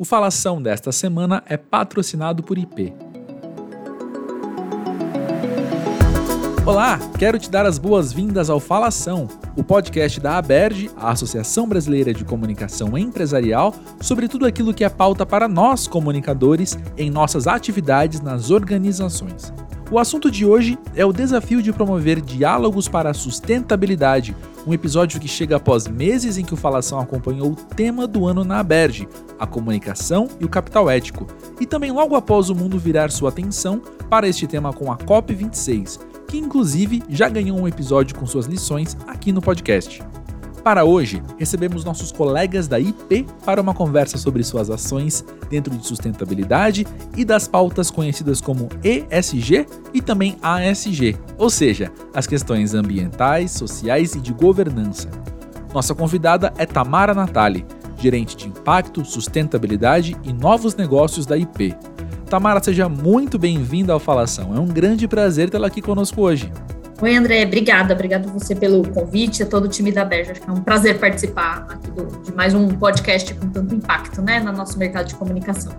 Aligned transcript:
O 0.00 0.04
Falação 0.04 0.62
desta 0.62 0.92
semana 0.92 1.42
é 1.44 1.56
patrocinado 1.56 2.40
por 2.40 2.56
IP. 2.56 2.94
Olá, 6.64 7.00
quero 7.18 7.36
te 7.36 7.50
dar 7.50 7.66
as 7.66 7.78
boas-vindas 7.78 8.48
ao 8.48 8.60
Falação, 8.60 9.26
o 9.56 9.64
podcast 9.64 10.20
da 10.20 10.38
ABERJ, 10.38 10.92
a 10.96 11.10
Associação 11.10 11.68
Brasileira 11.68 12.14
de 12.14 12.24
Comunicação 12.24 12.96
Empresarial, 12.96 13.74
sobre 14.00 14.28
tudo 14.28 14.46
aquilo 14.46 14.72
que 14.72 14.84
é 14.84 14.88
pauta 14.88 15.26
para 15.26 15.48
nós 15.48 15.88
comunicadores 15.88 16.78
em 16.96 17.10
nossas 17.10 17.48
atividades 17.48 18.20
nas 18.20 18.52
organizações. 18.52 19.52
O 19.90 19.98
assunto 19.98 20.30
de 20.30 20.44
hoje 20.44 20.78
é 20.94 21.04
o 21.06 21.14
desafio 21.14 21.62
de 21.62 21.72
promover 21.72 22.20
diálogos 22.20 22.86
para 22.86 23.08
a 23.08 23.14
sustentabilidade, 23.14 24.36
um 24.66 24.74
episódio 24.74 25.18
que 25.18 25.26
chega 25.26 25.56
após 25.56 25.88
meses 25.88 26.36
em 26.36 26.44
que 26.44 26.52
o 26.52 26.58
Falação 26.58 27.00
acompanhou 27.00 27.52
o 27.52 27.56
tema 27.56 28.06
do 28.06 28.26
ano 28.26 28.44
na 28.44 28.58
ABERJ, 28.58 29.08
a 29.38 29.46
comunicação 29.46 30.28
e 30.38 30.44
o 30.44 30.48
capital 30.48 30.90
ético, 30.90 31.26
e 31.58 31.64
também 31.64 31.90
logo 31.90 32.14
após 32.14 32.50
o 32.50 32.54
mundo 32.54 32.78
virar 32.78 33.10
sua 33.10 33.30
atenção 33.30 33.80
para 34.10 34.28
este 34.28 34.46
tema 34.46 34.74
com 34.74 34.92
a 34.92 34.98
COP26, 34.98 35.98
que 36.28 36.36
inclusive 36.36 37.02
já 37.08 37.30
ganhou 37.30 37.58
um 37.58 37.66
episódio 37.66 38.14
com 38.14 38.26
suas 38.26 38.44
lições 38.44 38.94
aqui 39.06 39.32
no 39.32 39.40
podcast. 39.40 40.02
Para 40.68 40.84
hoje, 40.84 41.22
recebemos 41.38 41.82
nossos 41.82 42.12
colegas 42.12 42.68
da 42.68 42.78
IP 42.78 43.24
para 43.42 43.58
uma 43.58 43.72
conversa 43.72 44.18
sobre 44.18 44.44
suas 44.44 44.68
ações 44.68 45.24
dentro 45.48 45.74
de 45.74 45.86
sustentabilidade 45.86 46.86
e 47.16 47.24
das 47.24 47.48
pautas 47.48 47.90
conhecidas 47.90 48.38
como 48.38 48.68
ESG 48.84 49.66
e 49.94 50.02
também 50.02 50.36
ASG, 50.42 51.16
ou 51.38 51.48
seja, 51.48 51.90
as 52.12 52.26
questões 52.26 52.74
ambientais, 52.74 53.52
sociais 53.52 54.14
e 54.14 54.20
de 54.20 54.30
governança. 54.30 55.08
Nossa 55.72 55.94
convidada 55.94 56.52
é 56.58 56.66
Tamara 56.66 57.14
Natali, 57.14 57.64
gerente 57.98 58.36
de 58.36 58.48
impacto, 58.48 59.06
sustentabilidade 59.06 60.18
e 60.22 60.34
novos 60.34 60.76
negócios 60.76 61.24
da 61.24 61.38
IP. 61.38 61.74
Tamara, 62.28 62.62
seja 62.62 62.90
muito 62.90 63.38
bem-vinda 63.38 63.94
ao 63.94 63.98
Falação. 63.98 64.54
É 64.54 64.60
um 64.60 64.68
grande 64.68 65.08
prazer 65.08 65.48
tê-la 65.48 65.68
aqui 65.68 65.80
conosco 65.80 66.20
hoje. 66.20 66.52
Oi, 67.00 67.14
André, 67.14 67.44
obrigada. 67.44 67.94
Obrigada 67.94 68.28
você 68.28 68.56
pelo 68.56 68.82
convite, 68.88 69.44
a 69.44 69.46
todo 69.46 69.66
o 69.66 69.68
time 69.68 69.92
da 69.92 70.04
Berja. 70.04 70.32
Acho 70.32 70.40
que 70.40 70.50
é 70.50 70.52
um 70.52 70.60
prazer 70.60 70.98
participar 70.98 71.64
aqui 71.70 71.92
do, 71.92 72.06
de 72.22 72.34
mais 72.34 72.54
um 72.54 72.66
podcast 72.70 73.32
com 73.34 73.48
tanto 73.50 73.72
impacto 73.72 74.20
né, 74.20 74.40
no 74.40 74.50
nosso 74.50 74.76
mercado 74.76 75.06
de 75.06 75.14
comunicação. 75.14 75.72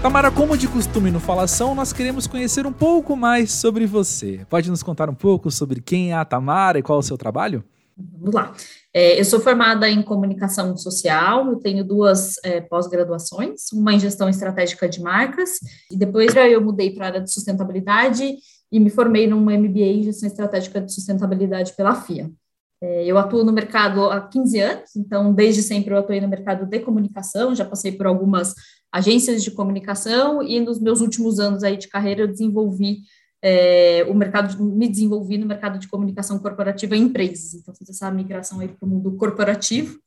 Tamara, 0.00 0.30
como 0.30 0.56
de 0.56 0.68
costume 0.68 1.10
no 1.10 1.18
Falação, 1.18 1.74
nós 1.74 1.92
queremos 1.92 2.28
conhecer 2.28 2.68
um 2.68 2.72
pouco 2.72 3.16
mais 3.16 3.50
sobre 3.50 3.84
você. 3.84 4.46
Pode 4.48 4.70
nos 4.70 4.80
contar 4.80 5.10
um 5.10 5.14
pouco 5.14 5.50
sobre 5.50 5.80
quem 5.80 6.12
é 6.12 6.14
a 6.14 6.24
Tamara 6.24 6.78
e 6.78 6.82
qual 6.82 6.98
é 6.98 7.00
o 7.00 7.02
seu 7.02 7.18
trabalho? 7.18 7.64
Vamos 7.96 8.34
lá. 8.34 8.54
É, 8.92 9.18
eu 9.18 9.24
sou 9.24 9.40
formada 9.40 9.88
em 9.88 10.02
comunicação 10.02 10.76
social, 10.76 11.48
eu 11.48 11.56
tenho 11.56 11.82
duas 11.82 12.34
é, 12.44 12.60
pós-graduações, 12.60 13.72
uma 13.72 13.94
em 13.94 14.00
gestão 14.00 14.28
estratégica 14.28 14.88
de 14.88 15.00
marcas, 15.00 15.58
e 15.90 15.96
depois 15.96 16.34
eu 16.36 16.60
mudei 16.60 16.90
para 16.90 17.06
a 17.06 17.08
área 17.08 17.20
de 17.20 17.32
sustentabilidade 17.32 18.36
e 18.70 18.80
me 18.80 18.90
formei 18.90 19.26
num 19.26 19.42
MBA 19.42 19.80
em 19.80 20.02
gestão 20.02 20.28
estratégica 20.28 20.80
de 20.80 20.92
sustentabilidade 20.92 21.72
pela 21.74 21.94
FIA. 21.94 22.30
É, 22.82 23.06
eu 23.06 23.16
atuo 23.16 23.42
no 23.42 23.52
mercado 23.52 24.04
há 24.10 24.20
15 24.28 24.60
anos, 24.60 24.96
então 24.96 25.32
desde 25.32 25.62
sempre 25.62 25.94
eu 25.94 25.98
atuei 25.98 26.20
no 26.20 26.28
mercado 26.28 26.66
de 26.66 26.78
comunicação, 26.80 27.54
já 27.54 27.64
passei 27.64 27.92
por 27.92 28.06
algumas 28.06 28.54
agências 28.92 29.42
de 29.42 29.50
comunicação 29.50 30.42
e 30.42 30.60
nos 30.60 30.78
meus 30.78 31.00
últimos 31.00 31.40
anos 31.40 31.62
aí 31.64 31.78
de 31.78 31.88
carreira 31.88 32.22
eu 32.22 32.28
desenvolvi 32.28 32.98
é, 33.48 34.04
o 34.08 34.14
mercado, 34.14 34.60
me 34.60 34.88
desenvolvi 34.88 35.38
no 35.38 35.46
mercado 35.46 35.78
de 35.78 35.86
comunicação 35.86 36.36
corporativa 36.36 36.96
em 36.96 37.02
empresas, 37.02 37.54
então 37.54 37.72
fiz 37.72 37.88
essa 37.88 38.10
migração 38.10 38.58
aí 38.58 38.66
para 38.66 38.84
o 38.84 38.88
mundo 38.88 39.12
corporativo, 39.12 40.00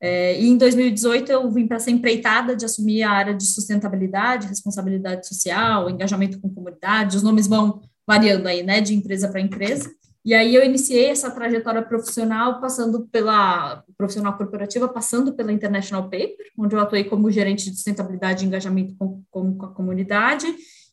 é, 0.00 0.40
e 0.40 0.48
em 0.48 0.56
2018 0.56 1.30
eu 1.30 1.50
vim 1.50 1.66
para 1.66 1.76
essa 1.76 1.90
empreitada 1.90 2.56
de 2.56 2.64
assumir 2.64 3.02
a 3.02 3.10
área 3.10 3.34
de 3.34 3.44
sustentabilidade, 3.44 4.46
responsabilidade 4.46 5.28
social, 5.28 5.90
engajamento 5.90 6.40
com 6.40 6.48
comunidade, 6.48 7.18
os 7.18 7.22
nomes 7.22 7.46
vão 7.46 7.82
variando 8.06 8.48
aí, 8.48 8.62
né, 8.62 8.80
de 8.80 8.94
empresa 8.94 9.28
para 9.28 9.38
empresa, 9.38 9.90
e 10.24 10.32
aí 10.32 10.54
eu 10.54 10.64
iniciei 10.64 11.10
essa 11.10 11.30
trajetória 11.30 11.82
profissional 11.82 12.58
passando 12.58 13.06
pela 13.12 13.84
profissional 13.98 14.34
corporativa, 14.34 14.88
passando 14.88 15.34
pela 15.34 15.52
International 15.52 16.04
Paper, 16.04 16.52
onde 16.56 16.74
eu 16.74 16.80
atuei 16.80 17.04
como 17.04 17.30
gerente 17.30 17.68
de 17.68 17.76
sustentabilidade 17.76 18.44
e 18.44 18.46
engajamento 18.46 18.96
com, 18.96 19.22
com, 19.30 19.54
com 19.58 19.66
a 19.66 19.74
comunidade, 19.74 20.46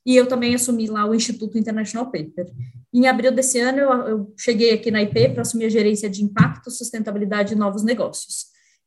e 0.05 0.15
eu 0.15 0.27
também 0.27 0.53
assumi 0.53 0.87
lá 0.87 1.05
o 1.05 1.15
Instituto 1.15 1.57
International 1.57 2.05
Paper. 2.05 2.51
Em 2.93 3.07
abril 3.07 3.31
desse 3.31 3.59
ano, 3.59 3.79
eu, 3.79 3.91
eu 4.07 4.33
cheguei 4.37 4.71
aqui 4.71 4.91
na 4.91 5.01
IP 5.01 5.29
para 5.29 5.41
assumir 5.41 5.65
a 5.65 5.69
gerência 5.69 6.09
de 6.09 6.23
impacto, 6.23 6.69
sustentabilidade 6.69 7.53
e 7.53 7.57
novos 7.57 7.83
negócios. 7.83 8.45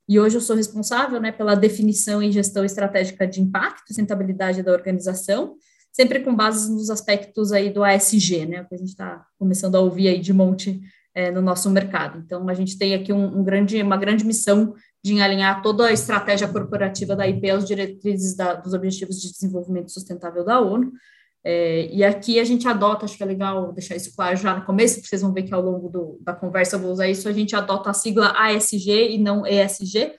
E 0.08 0.18
hoje 0.18 0.36
eu 0.36 0.40
sou 0.40 0.56
responsável 0.56 1.20
né, 1.20 1.32
pela 1.32 1.54
definição 1.54 2.22
e 2.22 2.32
gestão 2.32 2.64
estratégica 2.64 3.26
de 3.26 3.42
impacto 3.42 3.84
e 3.84 3.88
sustentabilidade 3.88 4.62
da 4.62 4.72
organização, 4.72 5.56
sempre 5.92 6.20
com 6.20 6.34
base 6.34 6.72
nos 6.72 6.88
aspectos 6.88 7.52
aí 7.52 7.70
do 7.70 7.82
ASG, 7.82 8.46
né, 8.46 8.64
que 8.64 8.74
a 8.74 8.78
gente 8.78 8.90
está 8.90 9.26
começando 9.38 9.74
a 9.74 9.80
ouvir 9.80 10.08
aí 10.08 10.20
de 10.20 10.32
monte 10.32 10.80
é, 11.14 11.30
no 11.30 11.42
nosso 11.42 11.68
mercado. 11.68 12.22
Então, 12.24 12.48
a 12.48 12.54
gente 12.54 12.78
tem 12.78 12.94
aqui 12.94 13.12
um, 13.12 13.40
um 13.40 13.42
grande, 13.42 13.82
uma 13.82 13.96
grande 13.96 14.24
missão 14.24 14.74
de 15.02 15.20
alinhar 15.20 15.62
toda 15.62 15.86
a 15.86 15.92
estratégia 15.92 16.48
corporativa 16.48 17.14
da 17.14 17.26
IP 17.26 17.50
aos 17.50 17.64
diretrizes 17.64 18.34
da, 18.36 18.54
dos 18.54 18.72
Objetivos 18.72 19.20
de 19.20 19.32
Desenvolvimento 19.32 19.92
Sustentável 19.92 20.44
da 20.44 20.60
ONU. 20.60 20.92
É, 21.44 21.88
e 21.94 22.04
aqui 22.04 22.38
a 22.40 22.44
gente 22.44 22.66
adota, 22.66 23.04
acho 23.04 23.16
que 23.16 23.22
é 23.22 23.26
legal 23.26 23.72
deixar 23.72 23.96
isso 23.96 24.14
claro 24.14 24.36
já 24.36 24.56
no 24.56 24.64
começo, 24.64 24.96
porque 24.96 25.08
vocês 25.08 25.22
vão 25.22 25.32
ver 25.32 25.44
que 25.44 25.54
ao 25.54 25.62
longo 25.62 25.88
do, 25.88 26.18
da 26.20 26.34
conversa 26.34 26.76
eu 26.76 26.80
vou 26.80 26.92
usar 26.92 27.08
isso, 27.08 27.28
a 27.28 27.32
gente 27.32 27.54
adota 27.54 27.90
a 27.90 27.94
sigla 27.94 28.34
ASG 28.36 29.12
e 29.12 29.18
não 29.18 29.46
ESG, 29.46 30.12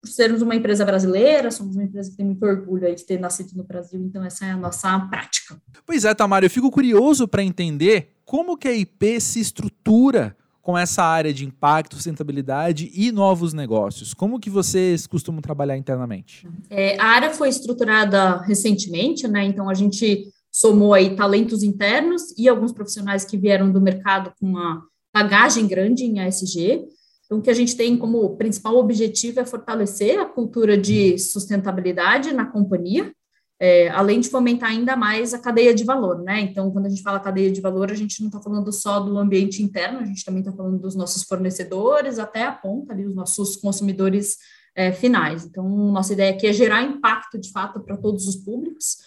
por 0.00 0.10
sermos 0.10 0.42
uma 0.42 0.54
empresa 0.54 0.84
brasileira, 0.84 1.50
somos 1.50 1.74
uma 1.74 1.84
empresa 1.84 2.10
que 2.10 2.16
tem 2.16 2.26
muito 2.26 2.44
orgulho 2.44 2.94
de 2.94 3.04
ter 3.04 3.18
nascido 3.18 3.56
no 3.56 3.64
Brasil, 3.64 4.00
então 4.00 4.24
essa 4.24 4.46
é 4.46 4.50
a 4.50 4.56
nossa 4.56 4.98
prática. 5.10 5.56
Pois 5.84 6.04
é, 6.04 6.14
Tamara, 6.14 6.44
eu 6.44 6.50
fico 6.50 6.70
curioso 6.70 7.26
para 7.26 7.42
entender 7.42 8.12
como 8.24 8.56
que 8.56 8.68
a 8.68 8.72
IP 8.72 9.20
se 9.20 9.40
estrutura 9.40 10.36
com 10.66 10.76
essa 10.76 11.04
área 11.04 11.32
de 11.32 11.44
impacto, 11.46 11.94
sustentabilidade 11.94 12.90
e 12.92 13.12
novos 13.12 13.52
negócios? 13.52 14.12
Como 14.12 14.40
que 14.40 14.50
vocês 14.50 15.06
costumam 15.06 15.40
trabalhar 15.40 15.76
internamente? 15.76 16.44
É, 16.68 16.98
a 16.98 17.04
área 17.04 17.30
foi 17.30 17.48
estruturada 17.48 18.38
recentemente, 18.38 19.28
né? 19.28 19.44
Então 19.44 19.70
a 19.70 19.74
gente 19.74 20.24
somou 20.50 20.92
aí 20.92 21.14
talentos 21.14 21.62
internos 21.62 22.36
e 22.36 22.48
alguns 22.48 22.72
profissionais 22.72 23.24
que 23.24 23.36
vieram 23.36 23.70
do 23.70 23.80
mercado 23.80 24.32
com 24.40 24.48
uma 24.48 24.82
bagagem 25.14 25.68
grande 25.68 26.02
em 26.02 26.18
ASG. 26.18 26.84
Então, 27.24 27.38
o 27.38 27.42
que 27.42 27.50
a 27.50 27.54
gente 27.54 27.76
tem 27.76 27.96
como 27.96 28.36
principal 28.36 28.76
objetivo 28.76 29.38
é 29.38 29.46
fortalecer 29.46 30.18
a 30.18 30.24
cultura 30.24 30.76
de 30.76 31.16
sustentabilidade 31.16 32.32
na 32.32 32.44
companhia, 32.44 33.12
é, 33.58 33.88
além 33.88 34.20
de 34.20 34.28
fomentar 34.28 34.70
ainda 34.70 34.94
mais 34.96 35.32
a 35.32 35.38
cadeia 35.38 35.74
de 35.74 35.84
valor, 35.84 36.22
né? 36.22 36.40
Então, 36.40 36.70
quando 36.70 36.86
a 36.86 36.88
gente 36.88 37.02
fala 37.02 37.18
cadeia 37.18 37.50
de 37.50 37.60
valor, 37.60 37.90
a 37.90 37.94
gente 37.94 38.20
não 38.20 38.28
está 38.28 38.40
falando 38.40 38.70
só 38.70 39.00
do 39.00 39.16
ambiente 39.18 39.62
interno, 39.62 40.00
a 40.00 40.04
gente 40.04 40.24
também 40.24 40.40
está 40.40 40.52
falando 40.52 40.78
dos 40.78 40.94
nossos 40.94 41.22
fornecedores, 41.22 42.18
até 42.18 42.44
a 42.44 42.52
ponta 42.52 42.92
ali, 42.92 43.06
os 43.06 43.14
nossos 43.14 43.56
consumidores 43.56 44.36
é, 44.74 44.92
finais. 44.92 45.46
Então, 45.46 45.66
nossa 45.90 46.12
ideia 46.12 46.32
aqui 46.32 46.46
é 46.46 46.52
gerar 46.52 46.82
impacto, 46.82 47.38
de 47.38 47.50
fato, 47.50 47.80
para 47.80 47.96
todos 47.96 48.28
os 48.28 48.36
públicos, 48.36 48.98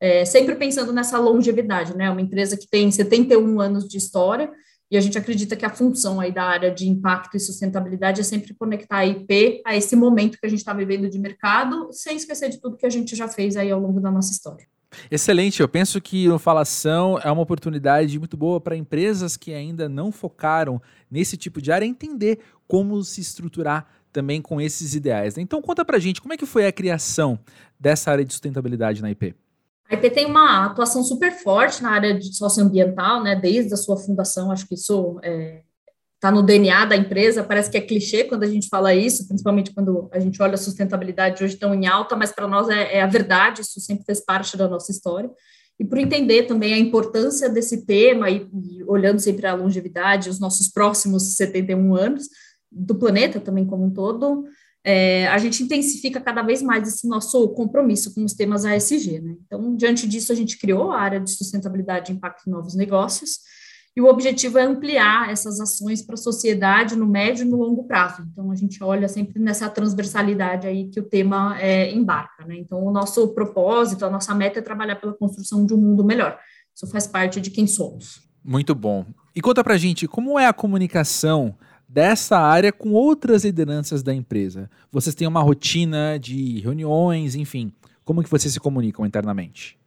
é, 0.00 0.24
sempre 0.24 0.56
pensando 0.56 0.92
nessa 0.92 1.16
longevidade, 1.18 1.96
né? 1.96 2.10
Uma 2.10 2.20
empresa 2.20 2.56
que 2.56 2.68
tem 2.68 2.90
71 2.90 3.60
anos 3.60 3.88
de 3.88 3.96
história, 3.96 4.50
e 4.92 4.96
a 4.98 5.00
gente 5.00 5.16
acredita 5.16 5.56
que 5.56 5.64
a 5.64 5.70
função 5.70 6.20
aí 6.20 6.30
da 6.30 6.44
área 6.44 6.70
de 6.70 6.86
impacto 6.86 7.34
e 7.34 7.40
sustentabilidade 7.40 8.20
é 8.20 8.22
sempre 8.22 8.52
conectar 8.52 8.98
a 8.98 9.06
IP 9.06 9.62
a 9.64 9.74
esse 9.74 9.96
momento 9.96 10.38
que 10.38 10.44
a 10.44 10.50
gente 10.50 10.58
está 10.58 10.74
vivendo 10.74 11.08
de 11.08 11.18
mercado, 11.18 11.88
sem 11.90 12.14
esquecer 12.14 12.50
de 12.50 12.60
tudo 12.60 12.76
que 12.76 12.84
a 12.84 12.90
gente 12.90 13.16
já 13.16 13.26
fez 13.26 13.56
aí 13.56 13.70
ao 13.70 13.80
longo 13.80 14.02
da 14.02 14.10
nossa 14.10 14.30
história. 14.30 14.66
Excelente, 15.10 15.62
eu 15.62 15.68
penso 15.68 15.98
que 15.98 16.28
o 16.28 16.38
Falação 16.38 17.18
é 17.24 17.30
uma 17.30 17.40
oportunidade 17.40 18.18
muito 18.18 18.36
boa 18.36 18.60
para 18.60 18.76
empresas 18.76 19.34
que 19.34 19.54
ainda 19.54 19.88
não 19.88 20.12
focaram 20.12 20.78
nesse 21.10 21.38
tipo 21.38 21.62
de 21.62 21.72
área 21.72 21.86
entender 21.86 22.40
como 22.68 23.02
se 23.02 23.22
estruturar 23.22 23.86
também 24.12 24.42
com 24.42 24.60
esses 24.60 24.94
ideais. 24.94 25.36
Né? 25.36 25.42
Então 25.42 25.62
conta 25.62 25.86
para 25.86 25.98
gente 25.98 26.20
como 26.20 26.34
é 26.34 26.36
que 26.36 26.44
foi 26.44 26.66
a 26.66 26.72
criação 26.72 27.38
dessa 27.80 28.10
área 28.10 28.26
de 28.26 28.32
sustentabilidade 28.34 29.00
na 29.00 29.10
IP. 29.10 29.34
A 29.92 29.94
IP 29.94 30.08
tem 30.08 30.24
uma 30.24 30.64
atuação 30.64 31.04
super 31.04 31.30
forte 31.32 31.82
na 31.82 31.90
área 31.90 32.18
de 32.18 32.34
socioambiental, 32.34 33.22
né, 33.22 33.36
desde 33.36 33.74
a 33.74 33.76
sua 33.76 33.98
fundação, 33.98 34.50
acho 34.50 34.66
que 34.66 34.74
isso 34.74 35.18
está 35.18 35.28
é, 35.28 35.62
tá 36.18 36.30
no 36.30 36.42
DNA 36.42 36.86
da 36.86 36.96
empresa, 36.96 37.44
parece 37.44 37.70
que 37.70 37.76
é 37.76 37.80
clichê 37.82 38.24
quando 38.24 38.42
a 38.42 38.46
gente 38.46 38.68
fala 38.68 38.94
isso, 38.94 39.28
principalmente 39.28 39.70
quando 39.74 40.08
a 40.10 40.18
gente 40.18 40.40
olha 40.40 40.54
a 40.54 40.56
sustentabilidade 40.56 41.44
hoje 41.44 41.56
tão 41.56 41.74
em 41.74 41.86
alta, 41.86 42.16
mas 42.16 42.32
para 42.32 42.48
nós 42.48 42.70
é, 42.70 42.96
é, 42.96 43.02
a 43.02 43.06
verdade, 43.06 43.60
isso 43.60 43.78
sempre 43.80 44.02
fez 44.06 44.24
parte 44.24 44.56
da 44.56 44.66
nossa 44.66 44.90
história. 44.90 45.30
E 45.78 45.84
por 45.84 45.98
entender 45.98 46.44
também 46.44 46.72
a 46.72 46.78
importância 46.78 47.50
desse 47.50 47.84
tema 47.84 48.30
e, 48.30 48.48
e 48.50 48.82
olhando 48.84 49.18
sempre 49.18 49.46
a 49.46 49.54
longevidade, 49.54 50.30
os 50.30 50.40
nossos 50.40 50.68
próximos 50.68 51.36
71 51.36 51.94
anos, 51.94 52.28
do 52.70 52.94
planeta 52.94 53.38
também 53.38 53.66
como 53.66 53.84
um 53.84 53.90
todo, 53.90 54.46
é, 54.84 55.28
a 55.28 55.38
gente 55.38 55.62
intensifica 55.62 56.20
cada 56.20 56.42
vez 56.42 56.60
mais 56.60 56.88
esse 56.88 57.06
nosso 57.06 57.48
compromisso 57.50 58.12
com 58.14 58.24
os 58.24 58.34
temas 58.34 58.64
ASG. 58.64 59.20
Né? 59.20 59.36
Então, 59.46 59.76
diante 59.76 60.08
disso, 60.08 60.32
a 60.32 60.34
gente 60.34 60.58
criou 60.58 60.90
a 60.90 61.00
área 61.00 61.20
de 61.20 61.30
sustentabilidade 61.30 62.10
e 62.10 62.14
impacto 62.14 62.48
em 62.48 62.50
novos 62.50 62.74
negócios, 62.74 63.38
e 63.94 64.00
o 64.00 64.06
objetivo 64.06 64.58
é 64.58 64.62
ampliar 64.62 65.30
essas 65.30 65.60
ações 65.60 66.00
para 66.00 66.14
a 66.14 66.18
sociedade 66.18 66.96
no 66.96 67.06
médio 67.06 67.44
e 67.44 67.48
no 67.48 67.58
longo 67.58 67.84
prazo. 67.84 68.26
Então, 68.32 68.50
a 68.50 68.56
gente 68.56 68.82
olha 68.82 69.06
sempre 69.06 69.38
nessa 69.38 69.68
transversalidade 69.68 70.66
aí 70.66 70.88
que 70.88 70.98
o 70.98 71.02
tema 71.02 71.60
é, 71.60 71.92
embarca, 71.92 72.46
né? 72.46 72.56
Então, 72.56 72.82
o 72.82 72.90
nosso 72.90 73.28
propósito, 73.34 74.06
a 74.06 74.10
nossa 74.10 74.34
meta 74.34 74.60
é 74.60 74.62
trabalhar 74.62 74.96
pela 74.96 75.12
construção 75.12 75.66
de 75.66 75.74
um 75.74 75.76
mundo 75.76 76.02
melhor. 76.02 76.38
Isso 76.74 76.86
faz 76.86 77.06
parte 77.06 77.38
de 77.38 77.50
quem 77.50 77.66
somos. 77.66 78.22
Muito 78.42 78.74
bom. 78.74 79.04
E 79.34 79.42
conta 79.42 79.62
pra 79.62 79.76
gente, 79.76 80.08
como 80.08 80.38
é 80.38 80.46
a 80.46 80.54
comunicação 80.54 81.54
dessa 81.92 82.38
área 82.38 82.72
com 82.72 82.92
outras 82.92 83.44
lideranças 83.44 84.02
da 84.02 84.14
empresa? 84.14 84.70
Vocês 84.90 85.14
têm 85.14 85.28
uma 85.28 85.42
rotina 85.42 86.18
de 86.18 86.58
reuniões, 86.60 87.34
enfim, 87.34 87.70
como 88.02 88.22
que 88.22 88.30
vocês 88.30 88.52
se 88.52 88.58
comunicam 88.58 89.04
internamente? 89.04 89.78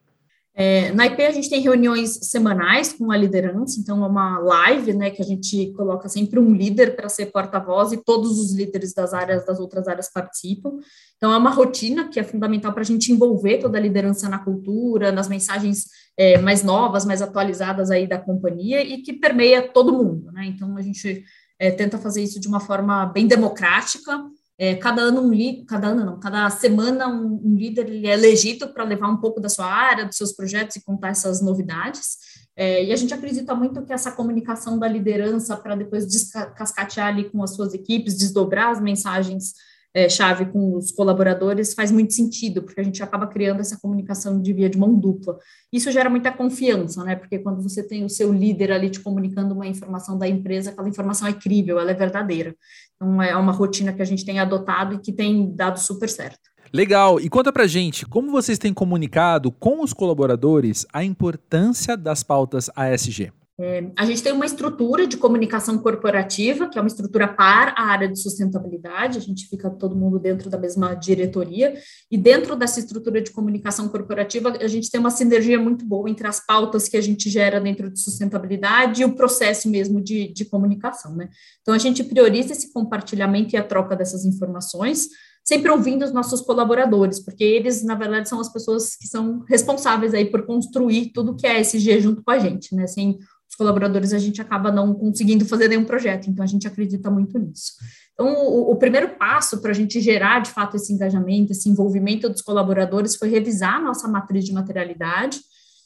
É, 0.57 0.89
na 0.93 1.05
IP 1.07 1.21
a 1.21 1.31
gente 1.31 1.49
tem 1.49 1.59
reuniões 1.59 2.11
semanais 2.31 2.93
com 2.93 3.11
a 3.11 3.17
liderança, 3.17 3.77
então 3.77 4.05
é 4.05 4.07
uma 4.07 4.39
live, 4.39 4.93
né, 4.93 5.09
que 5.09 5.21
a 5.21 5.25
gente 5.25 5.73
coloca 5.73 6.07
sempre 6.07 6.39
um 6.39 6.53
líder 6.53 6.95
para 6.95 7.09
ser 7.09 7.25
porta-voz 7.25 7.91
e 7.91 7.97
todos 7.97 8.39
os 8.39 8.53
líderes 8.55 8.93
das 8.93 9.13
áreas, 9.13 9.45
das 9.45 9.59
outras 9.59 9.85
áreas 9.85 10.09
participam. 10.09 10.77
Então 11.17 11.33
é 11.33 11.37
uma 11.37 11.49
rotina 11.49 12.07
que 12.07 12.21
é 12.21 12.23
fundamental 12.23 12.71
para 12.71 12.83
a 12.83 12.85
gente 12.85 13.11
envolver 13.11 13.57
toda 13.57 13.77
a 13.77 13.81
liderança 13.81 14.29
na 14.29 14.39
cultura, 14.39 15.11
nas 15.11 15.27
mensagens 15.27 15.87
é, 16.15 16.37
mais 16.37 16.63
novas, 16.63 17.03
mais 17.03 17.21
atualizadas 17.21 17.91
aí 17.91 18.07
da 18.07 18.17
companhia 18.17 18.81
e 18.81 19.01
que 19.01 19.11
permeia 19.11 19.67
todo 19.67 19.91
mundo, 19.91 20.31
né? 20.31 20.45
Então 20.45 20.77
a 20.77 20.81
gente 20.81 21.25
é, 21.59 21.71
tenta 21.71 21.97
fazer 21.97 22.23
isso 22.23 22.39
de 22.39 22.47
uma 22.47 22.59
forma 22.59 23.05
bem 23.07 23.27
democrática 23.27 24.23
é, 24.57 24.75
cada 24.75 25.01
ano 25.01 25.21
um 25.21 25.33
líder, 25.33 25.65
cada 25.65 25.87
ano 25.87 26.05
não, 26.05 26.19
cada 26.19 26.49
semana 26.49 27.07
um, 27.09 27.41
um 27.43 27.55
líder 27.55 27.89
ele 27.89 28.07
é 28.07 28.13
elegido 28.13 28.69
para 28.69 28.85
levar 28.85 29.09
um 29.09 29.17
pouco 29.17 29.41
da 29.41 29.49
sua 29.49 29.65
área, 29.65 30.05
dos 30.05 30.15
seus 30.15 30.31
projetos 30.31 30.77
e 30.77 30.83
contar 30.83 31.09
essas 31.09 31.41
novidades. 31.41 32.17
É, 32.55 32.85
e 32.85 32.93
a 32.93 32.95
gente 32.95 33.13
acredita 33.13 33.53
muito 33.53 33.83
que 33.83 33.91
essa 33.91 34.13
comunicação 34.13 34.79
da 34.79 34.87
liderança 34.87 35.57
para 35.57 35.75
depois 35.75 36.07
descascatear 36.07 37.07
ali 37.07 37.29
com 37.29 37.43
as 37.43 37.53
suas 37.53 37.73
equipes, 37.73 38.17
desdobrar 38.17 38.69
as 38.69 38.79
mensagens 38.79 39.53
é, 39.95 40.09
chave 40.09 40.47
com 40.47 40.75
os 40.75 40.91
colaboradores 40.91 41.73
faz 41.73 41.89
muito 41.89 42.13
sentido, 42.13 42.61
porque 42.61 42.81
a 42.81 42.83
gente 42.83 43.01
acaba 43.01 43.25
criando 43.27 43.61
essa 43.61 43.79
comunicação 43.79 44.41
de 44.41 44.51
via 44.51 44.69
de 44.69 44.77
mão 44.77 44.93
dupla. 44.93 45.39
Isso 45.71 45.89
gera 45.89 46.09
muita 46.09 46.33
confiança, 46.33 47.01
né? 47.05 47.15
Porque 47.15 47.39
quando 47.39 47.63
você 47.63 47.81
tem 47.81 48.03
o 48.03 48.09
seu 48.09 48.33
líder 48.33 48.73
ali 48.73 48.89
te 48.89 48.99
comunicando 48.99 49.55
uma 49.55 49.65
informação 49.65 50.17
da 50.17 50.27
empresa, 50.27 50.71
aquela 50.71 50.89
informação 50.89 51.25
é 51.25 51.31
crível, 51.31 51.79
ela 51.79 51.91
é 51.91 51.93
verdadeira. 51.93 52.53
Então, 52.97 53.21
é 53.21 53.37
uma 53.37 53.53
rotina 53.53 53.93
que 53.93 54.01
a 54.01 54.05
gente 54.05 54.25
tem 54.25 54.37
adotado 54.37 54.95
e 54.95 54.99
que 54.99 55.13
tem 55.13 55.55
dado 55.55 55.79
super 55.79 56.09
certo. 56.09 56.41
Legal. 56.73 57.21
E 57.21 57.29
conta 57.29 57.53
pra 57.53 57.65
gente, 57.65 58.05
como 58.05 58.33
vocês 58.33 58.59
têm 58.59 58.73
comunicado 58.73 59.49
com 59.49 59.81
os 59.81 59.93
colaboradores 59.93 60.85
a 60.91 61.05
importância 61.05 61.95
das 61.95 62.21
pautas 62.21 62.69
ASG? 62.75 63.31
É, 63.57 63.89
a 63.97 64.05
gente 64.05 64.21
tem 64.21 64.33
uma 64.33 64.45
estrutura 64.45 65.07
de 65.07 65.15
comunicação 65.15 65.77
corporativa, 65.77 66.67
que 66.67 66.77
é 66.77 66.81
uma 66.81 66.89
estrutura 66.89 67.25
para 67.25 67.73
a 67.77 67.83
área 67.85 68.07
de 68.07 68.19
sustentabilidade, 68.19 69.17
a 69.17 69.21
gente 69.21 69.47
fica 69.47 69.69
todo 69.69 69.95
mundo 69.95 70.19
dentro 70.19 70.49
da 70.49 70.57
mesma 70.57 70.93
diretoria, 70.93 71.73
e 72.11 72.17
dentro 72.17 72.57
dessa 72.57 72.81
estrutura 72.81 73.21
de 73.21 73.31
comunicação 73.31 73.87
corporativa, 73.87 74.49
a 74.59 74.67
gente 74.67 74.91
tem 74.91 74.99
uma 74.99 75.09
sinergia 75.09 75.57
muito 75.57 75.85
boa 75.85 76.09
entre 76.09 76.27
as 76.27 76.45
pautas 76.45 76.89
que 76.89 76.97
a 76.97 77.01
gente 77.01 77.29
gera 77.29 77.61
dentro 77.61 77.89
de 77.89 77.97
sustentabilidade 77.97 79.01
e 79.01 79.05
o 79.05 79.15
processo 79.15 79.69
mesmo 79.69 80.01
de, 80.01 80.33
de 80.33 80.43
comunicação, 80.43 81.15
né? 81.15 81.29
Então, 81.61 81.73
a 81.73 81.79
gente 81.79 82.03
prioriza 82.03 82.51
esse 82.51 82.73
compartilhamento 82.73 83.55
e 83.55 83.57
a 83.57 83.63
troca 83.63 83.95
dessas 83.95 84.25
informações, 84.25 85.07
sempre 85.45 85.69
ouvindo 85.71 86.03
os 86.03 86.11
nossos 86.11 86.41
colaboradores, 86.41 87.19
porque 87.19 87.43
eles, 87.43 87.83
na 87.83 87.95
verdade, 87.95 88.27
são 88.27 88.39
as 88.39 88.51
pessoas 88.51 88.97
que 88.97 89.07
são 89.07 89.45
responsáveis 89.47 90.13
aí 90.13 90.25
por 90.25 90.45
construir 90.45 91.11
tudo 91.13 91.35
que 91.35 91.45
é 91.47 91.61
SG 91.61 92.01
junto 92.01 92.23
com 92.23 92.31
a 92.31 92.39
gente, 92.39 92.75
né? 92.75 92.87
Sem 92.87 93.17
colaboradores, 93.55 94.13
a 94.13 94.19
gente 94.19 94.41
acaba 94.41 94.71
não 94.71 94.93
conseguindo 94.93 95.45
fazer 95.45 95.67
nenhum 95.67 95.85
projeto, 95.85 96.29
então 96.29 96.43
a 96.43 96.47
gente 96.47 96.67
acredita 96.67 97.09
muito 97.09 97.39
nisso. 97.39 97.73
Então, 98.13 98.33
o, 98.33 98.71
o 98.71 98.75
primeiro 98.77 99.09
passo 99.17 99.61
para 99.61 99.71
a 99.71 99.73
gente 99.73 99.99
gerar, 99.99 100.39
de 100.39 100.51
fato, 100.51 100.75
esse 100.75 100.93
engajamento, 100.93 101.51
esse 101.51 101.69
envolvimento 101.69 102.29
dos 102.29 102.41
colaboradores 102.41 103.15
foi 103.15 103.29
revisar 103.29 103.75
a 103.75 103.81
nossa 103.81 104.07
matriz 104.07 104.45
de 104.45 104.53
materialidade. 104.53 105.39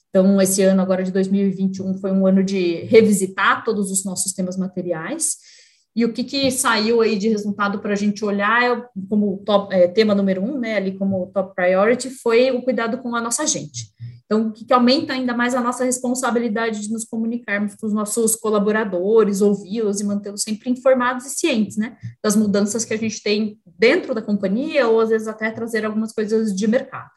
Então, 0.10 0.42
esse 0.42 0.62
ano, 0.62 0.81
agora 0.81 1.04
de 1.04 1.12
2021, 1.12 1.98
foi 2.00 2.12
um 2.12 2.25
ano 2.25 2.44
de 2.44 2.86
revisitar 2.86 3.63
todos 3.63 3.92
os 3.92 4.04
nossos 4.04 4.33
temas 4.33 4.57
materiais. 4.57 5.38
E 5.95 6.06
o 6.06 6.13
que, 6.13 6.24
que 6.24 6.51
saiu 6.51 7.01
aí 7.01 7.18
de 7.18 7.30
resultado 7.30 7.80
para 7.80 7.94
a 7.94 7.95
gente 7.95 8.24
olhar 8.24 8.88
como 9.10 9.38
top, 9.45 9.74
é, 9.74 9.88
tema 9.88 10.13
número 10.13 10.42
um, 10.42 10.57
né, 10.60 10.77
ali 10.77 10.98
como 10.98 11.27
top 11.33 11.54
priority, 11.56 12.10
foi 12.10 12.51
o 12.51 12.62
cuidado 12.62 13.00
com 13.00 13.16
a 13.16 13.21
nossa 13.21 13.45
gente. 13.45 13.92
Então, 14.31 14.50
o 14.50 14.52
que, 14.52 14.64
que 14.64 14.72
aumenta 14.72 15.14
ainda 15.14 15.34
mais 15.34 15.56
a 15.56 15.62
nossa 15.62 15.84
responsabilidade 15.84 16.81
de 16.81 16.94
nos 16.94 17.04
comunicarmos 17.04 17.74
com 17.74 17.88
os 17.88 17.94
nossos 17.94 18.36
colaboradores, 18.36 19.42
ouvi-los 19.42 20.00
e 20.00 20.04
mantê-los 20.04 20.44
sempre 20.44 20.70
informados 20.70 21.26
e 21.26 21.30
cientes, 21.31 21.78
né, 21.78 21.98
das 22.24 22.36
mudanças 22.36 22.86
que 22.86 22.94
a 22.94 22.98
gente 22.98 23.24
tem 23.24 23.60
dentro 23.66 24.14
da 24.14 24.22
companhia, 24.22 24.88
ou 24.88 25.00
às 25.00 25.10
vezes 25.10 25.28
até 25.28 25.50
trazer 25.50 25.84
algumas 25.84 26.14
coisas 26.14 26.56
de 26.56 26.68
mercado. 26.68 27.10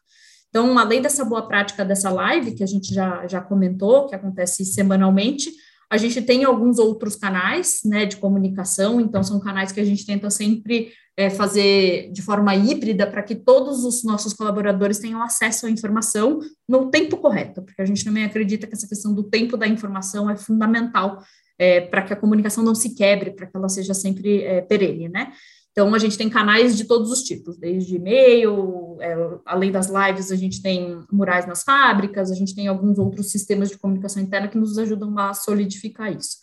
Então, 0.49 0.79
além 0.79 1.03
dessa 1.03 1.23
boa 1.23 1.47
prática 1.47 1.85
dessa 1.85 2.11
live, 2.11 2.55
que 2.55 2.63
a 2.63 2.67
gente 2.67 2.95
já, 2.95 3.27
já 3.27 3.43
comentou, 3.43 4.07
que 4.07 4.15
acontece 4.15 4.65
semanalmente, 4.65 5.51
a 5.91 5.99
gente 5.99 6.23
tem 6.23 6.45
alguns 6.45 6.79
outros 6.79 7.15
canais 7.15 7.81
né, 7.85 8.07
de 8.07 8.17
comunicação, 8.17 8.99
então 8.99 9.23
são 9.23 9.39
canais 9.39 9.71
que 9.71 9.81
a 9.81 9.85
gente 9.85 10.07
tenta 10.07 10.31
sempre 10.31 10.91
é, 11.17 11.29
fazer 11.29 12.11
de 12.11 12.23
forma 12.23 12.55
híbrida 12.55 13.07
para 13.07 13.23
que 13.23 13.35
todos 13.35 13.85
os 13.85 14.03
nossos 14.03 14.33
colaboradores 14.33 14.99
tenham 14.99 15.23
acesso 15.23 15.67
à 15.67 15.71
informação 15.71 16.41
no 16.69 16.91
tempo 16.91 17.17
correto, 17.19 17.63
porque 17.63 17.83
a 17.83 17.87
gente 17.87 18.05
também 18.05 18.25
acredita 18.25 18.67
que 18.67 18.75
essa 18.75 18.89
questão 18.89 19.15
do 19.15 19.25
tempo 19.25 19.57
da 19.57 19.67
informação 19.67 20.31
é 20.31 20.37
fundamental 20.37 21.23
é, 21.59 21.81
para 21.81 22.03
que 22.03 22.13
a 22.13 22.17
comunicação 22.17 22.65
não 22.65 22.75
se 22.75 22.95
quebre, 22.95 23.31
para 23.31 23.47
que 23.47 23.57
ela 23.57 23.69
seja 23.69 23.95
sempre 23.95 24.43
é, 24.43 24.61
perene, 24.63 25.09
né? 25.09 25.33
Então, 25.73 25.95
a 25.95 25.99
gente 25.99 26.19
tem 26.19 26.29
canais 26.29 26.77
de 26.77 26.85
todos 26.85 27.11
os 27.11 27.23
tipos, 27.23 27.57
desde 27.57 27.97
e-mail, 27.97 28.99
é, 29.01 29.15
além 29.47 29.73
das 29.73 29.89
lives, 29.89 30.31
a 30.31 30.37
gente 30.37 30.61
tem 30.61 31.01
murais 31.11 31.47
nas 31.47 31.63
fábricas, 31.63 32.31
a 32.31 32.35
gente 32.35 32.55
tem 32.55 32.69
alguns 32.69 32.99
outros 32.99 33.31
sistemas 33.31 33.71
de 33.71 33.79
comunicação 33.79 34.23
interna 34.23 34.49
que 34.49 34.59
nos 34.59 34.77
ajudam 34.77 35.19
a 35.19 35.33
solidificar 35.33 36.15
isso. 36.15 36.37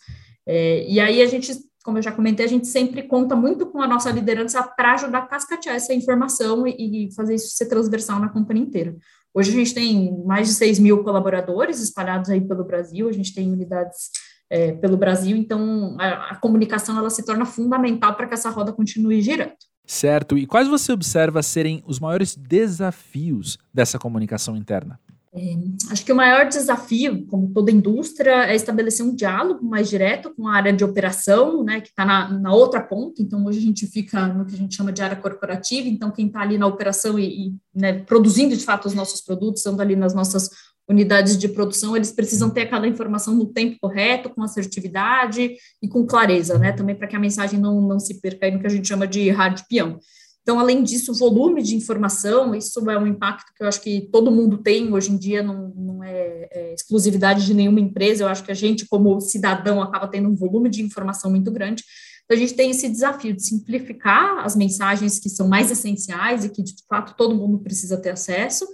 É, 0.44 0.84
e 0.90 0.98
aí, 0.98 1.22
a 1.22 1.26
gente, 1.26 1.52
como 1.84 1.98
eu 1.98 2.02
já 2.02 2.12
comentei, 2.12 2.44
a 2.44 2.48
gente 2.48 2.66
sempre 2.66 3.02
conta 3.02 3.34
muito 3.34 3.66
com 3.66 3.80
a 3.80 3.86
nossa 3.86 4.10
liderança 4.10 4.62
para 4.62 4.94
ajudar 4.94 5.18
a 5.18 5.26
cascatear 5.26 5.76
essa 5.76 5.94
informação 5.94 6.66
e, 6.66 7.06
e 7.06 7.14
fazer 7.14 7.34
isso 7.34 7.56
ser 7.56 7.66
transversal 7.66 8.20
na 8.20 8.28
companhia 8.28 8.64
inteira. 8.64 8.96
Hoje, 9.32 9.50
a 9.50 9.54
gente 9.54 9.72
tem 9.72 10.22
mais 10.24 10.48
de 10.48 10.54
6 10.54 10.78
mil 10.78 11.02
colaboradores 11.04 11.80
espalhados 11.80 12.30
aí 12.30 12.40
pelo 12.40 12.64
Brasil, 12.64 13.08
a 13.08 13.12
gente 13.12 13.32
tem 13.32 13.50
unidades 13.50 14.10
é, 14.50 14.72
pelo 14.72 14.96
Brasil, 14.96 15.36
então 15.36 15.96
a, 15.98 16.32
a 16.32 16.36
comunicação 16.36 16.98
ela 16.98 17.08
se 17.08 17.24
torna 17.24 17.46
fundamental 17.46 18.14
para 18.16 18.26
que 18.26 18.34
essa 18.34 18.50
roda 18.50 18.72
continue 18.72 19.22
girando. 19.22 19.52
Certo. 19.86 20.36
E 20.36 20.46
quais 20.46 20.68
você 20.68 20.92
observa 20.92 21.42
serem 21.42 21.82
os 21.86 21.98
maiores 21.98 22.36
desafios 22.36 23.58
dessa 23.72 23.98
comunicação 23.98 24.56
interna? 24.56 25.00
É, 25.32 25.54
acho 25.92 26.04
que 26.04 26.12
o 26.12 26.16
maior 26.16 26.48
desafio, 26.48 27.24
como 27.26 27.52
toda 27.52 27.70
indústria, 27.70 28.46
é 28.46 28.54
estabelecer 28.54 29.06
um 29.06 29.14
diálogo 29.14 29.64
mais 29.64 29.88
direto 29.88 30.34
com 30.34 30.48
a 30.48 30.56
área 30.56 30.72
de 30.72 30.82
operação, 30.82 31.62
né, 31.62 31.80
que 31.80 31.88
está 31.88 32.04
na, 32.04 32.28
na, 32.36 32.52
outra 32.52 32.80
ponta. 32.80 33.22
Então, 33.22 33.44
hoje 33.46 33.58
a 33.58 33.62
gente 33.62 33.86
fica 33.86 34.26
no 34.26 34.44
que 34.44 34.54
a 34.54 34.58
gente 34.58 34.74
chama 34.74 34.92
de 34.92 35.02
área 35.02 35.16
corporativa. 35.16 35.88
Então, 35.88 36.10
quem 36.10 36.26
está 36.26 36.40
ali 36.40 36.58
na 36.58 36.66
operação 36.66 37.16
e, 37.16 37.46
e 37.46 37.54
né, 37.72 38.00
produzindo 38.00 38.56
de 38.56 38.64
fato 38.64 38.86
os 38.86 38.94
nossos 38.94 39.20
produtos, 39.20 39.60
estando 39.60 39.80
ali 39.80 39.94
nas 39.94 40.14
nossas 40.14 40.50
unidades 40.88 41.38
de 41.38 41.48
produção, 41.48 41.96
eles 41.96 42.10
precisam 42.10 42.50
ter 42.50 42.62
aquela 42.62 42.88
informação 42.88 43.32
no 43.32 43.46
tempo 43.46 43.78
correto, 43.80 44.30
com 44.30 44.42
assertividade 44.42 45.54
e 45.80 45.88
com 45.88 46.04
clareza, 46.04 46.58
né? 46.58 46.72
Também 46.72 46.96
para 46.96 47.06
que 47.06 47.14
a 47.14 47.20
mensagem 47.20 47.60
não, 47.60 47.80
não 47.80 48.00
se 48.00 48.20
perca 48.20 48.46
aí 48.46 48.50
no 48.50 48.58
que 48.58 48.66
a 48.66 48.70
gente 48.70 48.88
chama 48.88 49.06
de 49.06 49.30
rádio 49.30 49.64
peão. 49.68 50.00
Então, 50.42 50.58
além 50.58 50.82
disso, 50.82 51.12
o 51.12 51.14
volume 51.14 51.62
de 51.62 51.76
informação, 51.76 52.54
isso 52.54 52.88
é 52.90 52.98
um 52.98 53.06
impacto 53.06 53.52
que 53.54 53.62
eu 53.62 53.68
acho 53.68 53.80
que 53.80 54.08
todo 54.10 54.30
mundo 54.30 54.58
tem 54.58 54.92
hoje 54.92 55.12
em 55.12 55.16
dia, 55.16 55.42
não, 55.42 55.68
não 55.76 56.02
é, 56.02 56.48
é, 56.50 56.74
exclusividade 56.74 57.44
de 57.44 57.54
nenhuma 57.54 57.80
empresa, 57.80 58.24
eu 58.24 58.28
acho 58.28 58.42
que 58.42 58.50
a 58.50 58.54
gente, 58.54 58.86
como 58.86 59.20
cidadão, 59.20 59.82
acaba 59.82 60.08
tendo 60.08 60.28
um 60.28 60.34
volume 60.34 60.70
de 60.70 60.82
informação 60.82 61.30
muito 61.30 61.50
grande. 61.50 61.84
Então, 62.24 62.36
a 62.36 62.40
gente 62.40 62.54
tem 62.54 62.70
esse 62.70 62.88
desafio 62.88 63.34
de 63.34 63.44
simplificar 63.44 64.44
as 64.44 64.56
mensagens 64.56 65.18
que 65.18 65.28
são 65.28 65.46
mais 65.46 65.70
essenciais 65.70 66.44
e 66.44 66.48
que, 66.48 66.62
de 66.62 66.74
fato, 66.88 67.14
todo 67.16 67.34
mundo 67.34 67.58
precisa 67.58 67.96
ter 67.98 68.10
acesso, 68.10 68.66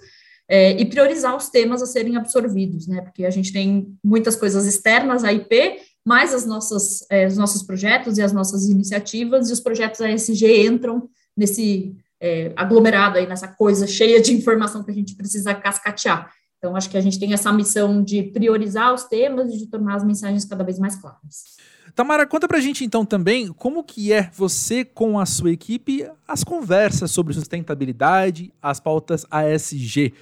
é, 0.48 0.80
e 0.80 0.84
priorizar 0.84 1.36
os 1.36 1.48
temas 1.48 1.82
a 1.82 1.86
serem 1.86 2.16
absorvidos, 2.16 2.86
né? 2.86 3.00
Porque 3.00 3.24
a 3.24 3.30
gente 3.30 3.52
tem 3.52 3.92
muitas 4.04 4.36
coisas 4.36 4.64
externas 4.64 5.24
à 5.24 5.32
IP, 5.32 5.80
mais 6.04 6.32
as 6.32 6.46
nossas, 6.46 7.04
é, 7.10 7.26
os 7.26 7.36
nossos 7.36 7.64
projetos 7.64 8.16
e 8.16 8.22
as 8.22 8.32
nossas 8.32 8.68
iniciativas, 8.68 9.50
e 9.50 9.52
os 9.52 9.58
projetos 9.58 10.00
ASG 10.00 10.66
entram 10.66 11.08
nesse 11.36 11.96
é, 12.20 12.52
aglomerado 12.56 13.18
aí, 13.18 13.26
nessa 13.26 13.48
coisa 13.48 13.86
cheia 13.86 14.20
de 14.20 14.32
informação 14.32 14.82
que 14.82 14.90
a 14.90 14.94
gente 14.94 15.14
precisa 15.14 15.54
cascatear. 15.54 16.30
Então, 16.58 16.74
acho 16.74 16.88
que 16.88 16.96
a 16.96 17.00
gente 17.00 17.18
tem 17.18 17.32
essa 17.32 17.52
missão 17.52 18.02
de 18.02 18.22
priorizar 18.22 18.92
os 18.94 19.04
temas 19.04 19.52
e 19.52 19.58
de 19.58 19.66
tornar 19.66 19.96
as 19.96 20.04
mensagens 20.04 20.44
cada 20.44 20.64
vez 20.64 20.78
mais 20.78 20.96
claras. 20.96 21.56
Tamara, 21.94 22.26
conta 22.26 22.48
pra 22.48 22.60
gente 22.60 22.84
então 22.84 23.06
também 23.06 23.48
como 23.52 23.84
que 23.84 24.12
é 24.12 24.30
você 24.34 24.84
com 24.84 25.18
a 25.18 25.24
sua 25.24 25.50
equipe 25.50 26.06
as 26.28 26.44
conversas 26.44 27.10
sobre 27.10 27.32
sustentabilidade, 27.32 28.52
as 28.60 28.80
pautas 28.80 29.24
ASG. 29.30 30.12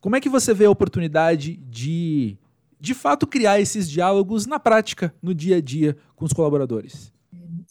Como 0.00 0.16
é 0.16 0.20
que 0.20 0.28
você 0.28 0.52
vê 0.54 0.64
a 0.64 0.70
oportunidade 0.70 1.56
de 1.68 2.36
de 2.80 2.94
fato 2.94 3.26
criar 3.26 3.60
esses 3.60 3.88
diálogos 3.90 4.46
na 4.46 4.58
prática, 4.58 5.14
no 5.22 5.34
dia 5.34 5.58
a 5.58 5.60
dia 5.60 5.96
com 6.16 6.24
os 6.24 6.32
colaboradores? 6.32 7.12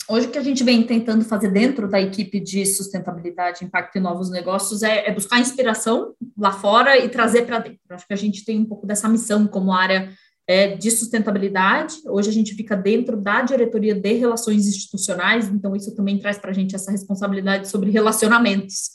Hoje 0.08 0.27
o 0.27 0.32
que 0.32 0.39
a 0.39 0.44
gente 0.44 0.63
vem 0.63 0.82
tentando 0.84 1.24
fazer 1.24 1.50
dentro 1.50 1.88
da 1.88 2.01
equipe 2.01 2.39
de 2.39 2.65
sustentabilidade, 2.65 3.63
impacto 3.63 3.98
e 3.98 4.01
novos 4.01 4.32
negócios 4.32 4.82
é, 4.82 5.08
é 5.08 5.13
buscar 5.13 5.39
inspiração 5.39 6.15
lá 6.38 6.51
fora 6.51 6.98
e 6.98 7.10
trazer 7.10 7.46
para 7.46 7.60
dentro. 7.60 7.79
Acho 7.91 8.08
que 8.08 8.13
a 8.13 8.18
gente 8.18 8.44
tem 8.44 8.60
um 8.60 8.65
pouco 8.65 8.88
dessa 8.88 9.08
missão 9.08 9.46
como 9.46 9.72
área 9.72 10.12
é, 10.48 10.75
de 10.75 10.89
sustentabilidade. 10.89 11.98
Hoje 12.08 12.29
a 12.29 12.34
gente 12.34 12.56
fica 12.56 12.75
dentro 12.75 13.15
da 13.18 13.44
diretoria 13.44 13.94
de 13.94 14.13
relações 14.13 14.68
institucionais, 14.68 15.48
então 15.48 15.75
isso 15.75 15.96
também 15.96 16.18
traz 16.18 16.39
para 16.39 16.50
a 16.50 16.53
gente 16.53 16.74
essa 16.74 16.89
responsabilidade 16.89 17.68
sobre 17.68 17.91
relacionamentos. 17.91 18.89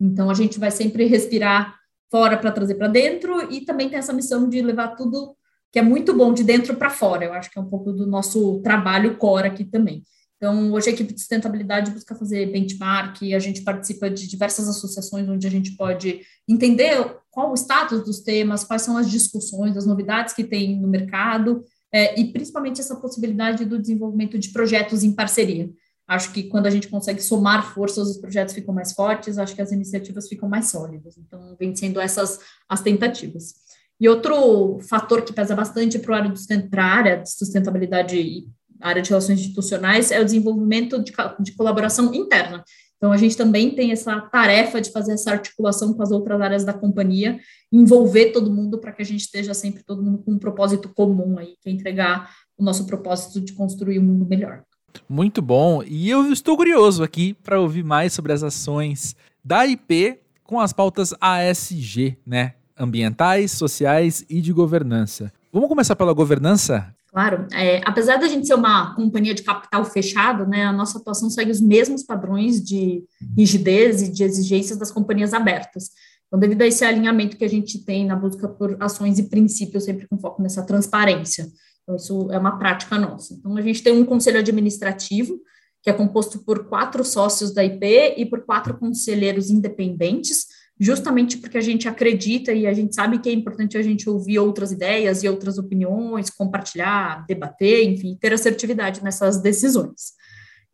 Então 0.00 0.30
a 0.30 0.34
gente 0.34 0.58
vai 0.58 0.70
sempre 0.70 1.04
respirar 1.04 1.78
fora 2.10 2.38
para 2.38 2.50
trazer 2.50 2.76
para 2.76 2.88
dentro 2.88 3.52
e 3.52 3.66
também 3.66 3.90
tem 3.90 3.98
essa 3.98 4.14
missão 4.14 4.48
de 4.48 4.62
levar 4.62 4.96
tudo 4.96 5.36
que 5.70 5.78
é 5.78 5.82
muito 5.82 6.14
bom 6.14 6.32
de 6.32 6.42
dentro 6.42 6.74
para 6.76 6.88
fora. 6.88 7.24
Eu 7.24 7.34
acho 7.34 7.50
que 7.50 7.58
é 7.58 7.60
um 7.60 7.68
pouco 7.68 7.92
do 7.92 8.06
nosso 8.06 8.60
trabalho 8.62 9.16
core 9.16 9.48
aqui 9.48 9.64
também. 9.64 10.04
Então, 10.44 10.70
hoje 10.72 10.90
a 10.90 10.92
equipe 10.92 11.14
de 11.14 11.20
sustentabilidade 11.20 11.90
busca 11.90 12.14
fazer 12.14 12.52
benchmark, 12.52 13.22
a 13.34 13.38
gente 13.38 13.62
participa 13.62 14.10
de 14.10 14.28
diversas 14.28 14.68
associações 14.68 15.26
onde 15.26 15.46
a 15.46 15.50
gente 15.50 15.74
pode 15.74 16.20
entender 16.46 17.16
qual 17.30 17.50
o 17.50 17.54
status 17.54 18.04
dos 18.04 18.20
temas, 18.20 18.62
quais 18.62 18.82
são 18.82 18.94
as 18.98 19.10
discussões, 19.10 19.74
as 19.74 19.86
novidades 19.86 20.34
que 20.34 20.44
tem 20.44 20.78
no 20.78 20.86
mercado, 20.86 21.64
é, 21.90 22.20
e 22.20 22.30
principalmente 22.30 22.78
essa 22.78 22.94
possibilidade 22.96 23.64
do 23.64 23.78
desenvolvimento 23.78 24.38
de 24.38 24.50
projetos 24.50 25.02
em 25.02 25.12
parceria. 25.12 25.70
Acho 26.06 26.30
que 26.30 26.42
quando 26.42 26.66
a 26.66 26.70
gente 26.70 26.88
consegue 26.88 27.22
somar 27.22 27.72
forças, 27.72 28.06
os 28.06 28.18
projetos 28.18 28.52
ficam 28.52 28.74
mais 28.74 28.92
fortes, 28.92 29.38
acho 29.38 29.54
que 29.54 29.62
as 29.62 29.72
iniciativas 29.72 30.28
ficam 30.28 30.46
mais 30.46 30.70
sólidas. 30.70 31.16
Então, 31.16 31.56
vem 31.58 31.74
sendo 31.74 31.98
essas 31.98 32.38
as 32.68 32.82
tentativas. 32.82 33.54
E 33.98 34.06
outro 34.10 34.78
fator 34.90 35.22
que 35.22 35.32
pesa 35.32 35.56
bastante 35.56 35.98
para 35.98 36.18
a 36.18 36.84
área 36.84 37.16
de 37.16 37.30
sustentabilidade 37.30 38.44
área 38.88 39.02
de 39.02 39.10
relações 39.10 39.40
institucionais 39.40 40.10
é 40.10 40.20
o 40.20 40.24
desenvolvimento 40.24 41.02
de, 41.02 41.12
de 41.40 41.52
colaboração 41.52 42.12
interna. 42.14 42.64
Então, 42.96 43.12
a 43.12 43.16
gente 43.16 43.36
também 43.36 43.74
tem 43.74 43.92
essa 43.92 44.18
tarefa 44.20 44.80
de 44.80 44.90
fazer 44.90 45.12
essa 45.12 45.30
articulação 45.30 45.92
com 45.92 46.02
as 46.02 46.10
outras 46.10 46.40
áreas 46.40 46.64
da 46.64 46.72
companhia, 46.72 47.38
envolver 47.70 48.32
todo 48.32 48.50
mundo 48.50 48.78
para 48.78 48.92
que 48.92 49.02
a 49.02 49.04
gente 49.04 49.20
esteja 49.20 49.52
sempre 49.52 49.82
todo 49.84 50.02
mundo 50.02 50.22
com 50.24 50.32
um 50.32 50.38
propósito 50.38 50.88
comum 50.88 51.38
aí, 51.38 51.54
que 51.60 51.68
é 51.68 51.72
entregar 51.72 52.30
o 52.56 52.64
nosso 52.64 52.86
propósito 52.86 53.40
de 53.40 53.52
construir 53.52 53.98
um 53.98 54.04
mundo 54.04 54.24
melhor. 54.24 54.62
Muito 55.08 55.42
bom. 55.42 55.82
E 55.82 56.08
eu 56.08 56.32
estou 56.32 56.56
curioso 56.56 57.02
aqui 57.02 57.34
para 57.42 57.60
ouvir 57.60 57.84
mais 57.84 58.12
sobre 58.12 58.32
as 58.32 58.42
ações 58.42 59.14
da 59.44 59.66
IP 59.66 60.18
com 60.42 60.60
as 60.60 60.72
pautas 60.72 61.12
ASG, 61.20 62.16
né? 62.26 62.54
Ambientais, 62.78 63.52
sociais 63.52 64.24
e 64.30 64.40
de 64.40 64.52
governança. 64.52 65.32
Vamos 65.52 65.68
começar 65.68 65.94
pela 65.94 66.12
governança? 66.12 66.93
Claro, 67.14 67.46
é, 67.52 67.80
apesar 67.84 68.16
da 68.16 68.26
gente 68.26 68.44
ser 68.44 68.54
uma 68.54 68.92
companhia 68.96 69.32
de 69.32 69.44
capital 69.44 69.84
fechado, 69.84 70.44
né, 70.48 70.64
a 70.64 70.72
nossa 70.72 70.98
atuação 70.98 71.30
segue 71.30 71.52
os 71.52 71.60
mesmos 71.60 72.02
padrões 72.02 72.60
de 72.60 73.04
rigidez 73.38 74.02
e 74.02 74.10
de 74.10 74.24
exigências 74.24 74.76
das 74.76 74.90
companhias 74.90 75.32
abertas. 75.32 75.90
Então, 76.26 76.40
devido 76.40 76.62
a 76.62 76.66
esse 76.66 76.84
alinhamento 76.84 77.36
que 77.36 77.44
a 77.44 77.48
gente 77.48 77.78
tem 77.84 78.04
na 78.04 78.16
busca 78.16 78.48
por 78.48 78.76
ações 78.80 79.20
e 79.20 79.28
princípios, 79.28 79.84
sempre 79.84 80.08
com 80.08 80.18
foco 80.18 80.42
nessa 80.42 80.66
transparência. 80.66 81.46
Então, 81.84 81.94
isso 81.94 82.32
é 82.32 82.36
uma 82.36 82.58
prática 82.58 82.98
nossa. 82.98 83.32
Então, 83.34 83.56
a 83.56 83.62
gente 83.62 83.80
tem 83.80 83.92
um 83.92 84.04
conselho 84.04 84.40
administrativo, 84.40 85.38
que 85.84 85.90
é 85.90 85.92
composto 85.92 86.40
por 86.40 86.66
quatro 86.66 87.04
sócios 87.04 87.54
da 87.54 87.64
IP 87.64 88.14
e 88.16 88.26
por 88.26 88.40
quatro 88.40 88.76
conselheiros 88.76 89.50
independentes, 89.50 90.46
justamente 90.78 91.38
porque 91.38 91.58
a 91.58 91.60
gente 91.60 91.88
acredita 91.88 92.52
e 92.52 92.66
a 92.66 92.72
gente 92.72 92.94
sabe 92.94 93.18
que 93.18 93.28
é 93.28 93.32
importante 93.32 93.78
a 93.78 93.82
gente 93.82 94.08
ouvir 94.08 94.38
outras 94.38 94.72
ideias 94.72 95.22
e 95.22 95.28
outras 95.28 95.58
opiniões, 95.58 96.30
compartilhar, 96.30 97.24
debater, 97.26 97.84
enfim, 97.84 98.16
ter 98.20 98.32
assertividade 98.32 99.02
nessas 99.02 99.40
decisões. 99.40 100.14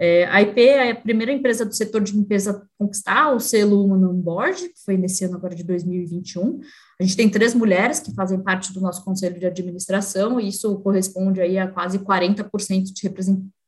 É, 0.03 0.25
a 0.29 0.41
IP 0.41 0.59
é 0.63 0.93
a 0.93 0.97
primeira 0.97 1.31
empresa 1.31 1.63
do 1.63 1.75
setor 1.75 2.01
de 2.01 2.13
limpeza 2.13 2.53
a 2.53 2.63
conquistar 2.79 3.35
o 3.35 3.39
selo 3.39 3.85
Human 3.85 4.09
on 4.09 4.15
Board, 4.15 4.71
que 4.71 4.83
foi 4.83 4.97
nesse 4.97 5.27
ano 5.27 5.37
agora 5.37 5.55
de 5.55 5.63
2021. 5.63 6.59
A 6.99 7.03
gente 7.03 7.17
tem 7.17 7.29
três 7.29 7.53
mulheres 7.53 8.01
que 8.01 8.15
fazem 8.15 8.43
parte 8.43 8.73
do 8.73 8.81
nosso 8.81 9.05
conselho 9.05 9.39
de 9.39 9.45
administração, 9.45 10.41
e 10.41 10.49
isso 10.49 10.81
corresponde 10.81 11.43
aí 11.43 11.59
a 11.59 11.69
quase 11.69 11.99
40% 11.99 12.85
de 12.85 13.13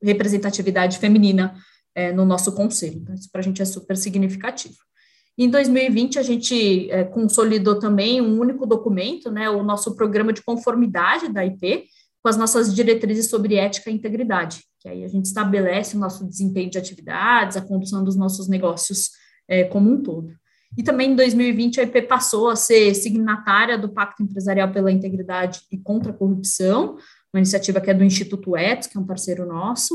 representatividade 0.03 0.99
feminina 0.99 1.55
é, 1.95 2.11
no 2.15 2.25
nosso 2.25 2.53
conselho. 2.53 3.01
Então, 3.03 3.15
isso 3.15 3.29
para 3.31 3.43
a 3.43 3.45
gente 3.45 3.61
é 3.61 3.67
super 3.67 3.99
significativo. 3.99 4.77
Em 5.39 5.49
2020, 5.49 6.19
a 6.19 6.23
gente 6.23 6.91
é, 6.91 7.05
consolidou 7.05 7.79
também 7.79 8.21
um 8.21 8.39
único 8.39 8.67
documento, 8.67 9.31
né, 9.31 9.49
o 9.49 9.63
nosso 9.63 9.97
programa 9.97 10.33
de 10.33 10.43
conformidade 10.43 11.33
da 11.33 11.45
IP, 11.45 11.85
com 12.23 12.29
as 12.29 12.37
nossas 12.37 12.75
diretrizes 12.75 13.29
sobre 13.29 13.57
ética 13.57 13.91
e 13.91 13.95
integridade, 13.95 14.63
que 14.79 14.89
aí 14.89 15.05
a 15.05 15.09
gente 15.09 15.25
estabelece 15.25 15.97
o 15.97 16.01
nosso 16.01 16.29
desempenho 16.29 16.71
de 16.71 16.79
atividades, 16.79 17.57
a 17.57 17.63
condução 17.63 18.05
dos 18.05 18.15
nossos 18.15 18.47
negócios 18.47 19.11
é, 19.49 19.65
como 19.65 19.91
um 19.91 20.03
todo. 20.03 20.33
E 20.77 20.83
também 20.83 21.13
em 21.13 21.17
2020 21.17 21.81
a 21.81 21.85
IP 21.85 22.03
passou 22.03 22.49
a 22.49 22.57
ser 22.57 22.95
signatária 22.95 23.77
do 23.77 23.89
Pacto 23.89 24.23
Empresarial 24.23 24.71
pela 24.71 24.93
Integridade 24.93 25.63
e 25.71 25.77
contra 25.77 26.13
a 26.13 26.15
Corrupção, 26.15 26.97
uma 27.33 27.41
iniciativa 27.41 27.81
que 27.81 27.91
é 27.91 27.95
do 27.95 28.05
Instituto 28.05 28.57
Etos, 28.57 28.87
que 28.87 28.97
é 28.97 29.01
um 29.01 29.07
parceiro 29.07 29.47
nosso, 29.47 29.95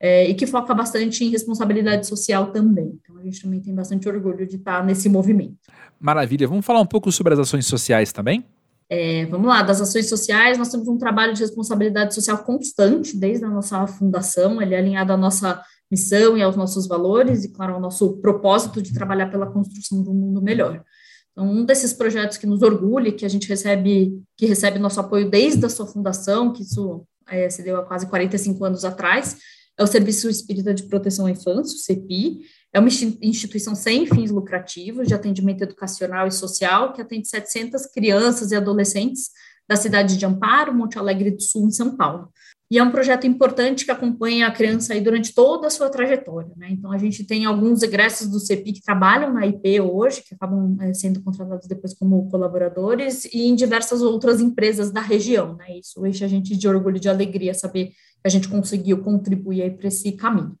é, 0.00 0.28
e 0.28 0.34
que 0.34 0.46
foca 0.46 0.74
bastante 0.74 1.24
em 1.24 1.30
responsabilidade 1.30 2.06
social 2.06 2.52
também. 2.52 2.98
Então, 3.02 3.16
a 3.16 3.22
gente 3.22 3.40
também 3.40 3.60
tem 3.60 3.74
bastante 3.74 4.08
orgulho 4.08 4.46
de 4.46 4.56
estar 4.56 4.84
nesse 4.84 5.08
movimento. 5.08 5.56
Maravilha. 5.98 6.46
Vamos 6.46 6.64
falar 6.64 6.80
um 6.80 6.86
pouco 6.86 7.10
sobre 7.10 7.32
as 7.32 7.38
ações 7.38 7.66
sociais 7.66 8.12
também? 8.12 8.44
É, 8.88 9.26
vamos 9.26 9.48
lá, 9.48 9.62
das 9.62 9.80
ações 9.80 10.08
sociais, 10.08 10.56
nós 10.58 10.68
temos 10.68 10.86
um 10.86 10.96
trabalho 10.96 11.34
de 11.34 11.40
responsabilidade 11.40 12.14
social 12.14 12.38
constante 12.44 13.16
desde 13.16 13.44
a 13.44 13.48
nossa 13.48 13.84
fundação, 13.88 14.62
ele 14.62 14.76
é 14.76 14.78
alinhado 14.78 15.12
à 15.12 15.16
nossa 15.16 15.60
missão 15.90 16.36
e 16.36 16.42
aos 16.42 16.54
nossos 16.54 16.86
valores, 16.86 17.44
e, 17.44 17.52
claro, 17.52 17.74
ao 17.74 17.80
nosso 17.80 18.18
propósito 18.18 18.80
de 18.80 18.92
trabalhar 18.92 19.28
pela 19.28 19.46
construção 19.46 20.04
de 20.04 20.08
um 20.08 20.14
mundo 20.14 20.40
melhor. 20.40 20.84
Então, 21.32 21.50
um 21.50 21.64
desses 21.64 21.92
projetos 21.92 22.38
que 22.38 22.46
nos 22.46 22.62
orgulha, 22.62 23.12
que 23.12 23.26
a 23.26 23.28
gente 23.28 23.48
recebe, 23.48 24.22
que 24.36 24.46
recebe 24.46 24.78
nosso 24.78 25.00
apoio 25.00 25.28
desde 25.28 25.66
a 25.66 25.68
sua 25.68 25.86
fundação, 25.86 26.52
que 26.52 26.62
isso 26.62 27.04
é, 27.28 27.50
se 27.50 27.62
deu 27.62 27.78
há 27.78 27.84
quase 27.84 28.06
45 28.06 28.64
anos 28.64 28.84
atrás, 28.84 29.36
é 29.78 29.82
o 29.82 29.86
Serviço 29.86 30.28
Espírita 30.28 30.72
de 30.72 30.84
Proteção 30.84 31.26
à 31.26 31.30
Infância, 31.30 31.76
o 31.76 31.78
CEPI, 31.78 32.40
é 32.72 32.80
uma 32.80 32.88
instituição 33.22 33.74
sem 33.74 34.06
fins 34.06 34.30
lucrativos 34.30 35.06
de 35.06 35.14
atendimento 35.14 35.62
educacional 35.62 36.26
e 36.26 36.32
social 36.32 36.92
que 36.92 37.00
atende 37.00 37.28
700 37.28 37.86
crianças 37.86 38.52
e 38.52 38.56
adolescentes 38.56 39.30
da 39.68 39.76
cidade 39.76 40.16
de 40.16 40.24
Amparo, 40.24 40.74
Monte 40.74 40.98
Alegre 40.98 41.30
do 41.30 41.42
Sul, 41.42 41.66
em 41.66 41.72
São 41.72 41.96
Paulo. 41.96 42.30
E 42.68 42.78
é 42.78 42.82
um 42.82 42.90
projeto 42.90 43.26
importante 43.28 43.84
que 43.84 43.92
acompanha 43.92 44.48
a 44.48 44.50
criança 44.50 44.92
aí 44.92 45.00
durante 45.00 45.32
toda 45.32 45.68
a 45.68 45.70
sua 45.70 45.88
trajetória, 45.88 46.50
né? 46.56 46.68
Então, 46.70 46.90
a 46.90 46.98
gente 46.98 47.24
tem 47.24 47.44
alguns 47.44 47.80
egressos 47.80 48.26
do 48.26 48.40
CEPI 48.40 48.72
que 48.72 48.82
trabalham 48.82 49.32
na 49.32 49.46
IP 49.46 49.80
hoje, 49.80 50.22
que 50.22 50.34
acabam 50.34 50.76
é, 50.80 50.92
sendo 50.92 51.22
contratados 51.22 51.68
depois 51.68 51.94
como 51.94 52.28
colaboradores, 52.28 53.24
e 53.26 53.46
em 53.46 53.54
diversas 53.54 54.02
outras 54.02 54.40
empresas 54.40 54.90
da 54.90 55.00
região, 55.00 55.54
né? 55.54 55.78
Isso 55.78 56.04
enche 56.04 56.24
a 56.24 56.28
gente 56.28 56.56
de 56.56 56.68
orgulho 56.68 56.96
e 56.96 57.00
de 57.00 57.08
alegria 57.08 57.54
saber 57.54 57.92
a 58.24 58.28
gente 58.28 58.48
conseguiu 58.48 59.02
contribuir 59.02 59.76
para 59.76 59.88
esse 59.88 60.12
caminho. 60.12 60.56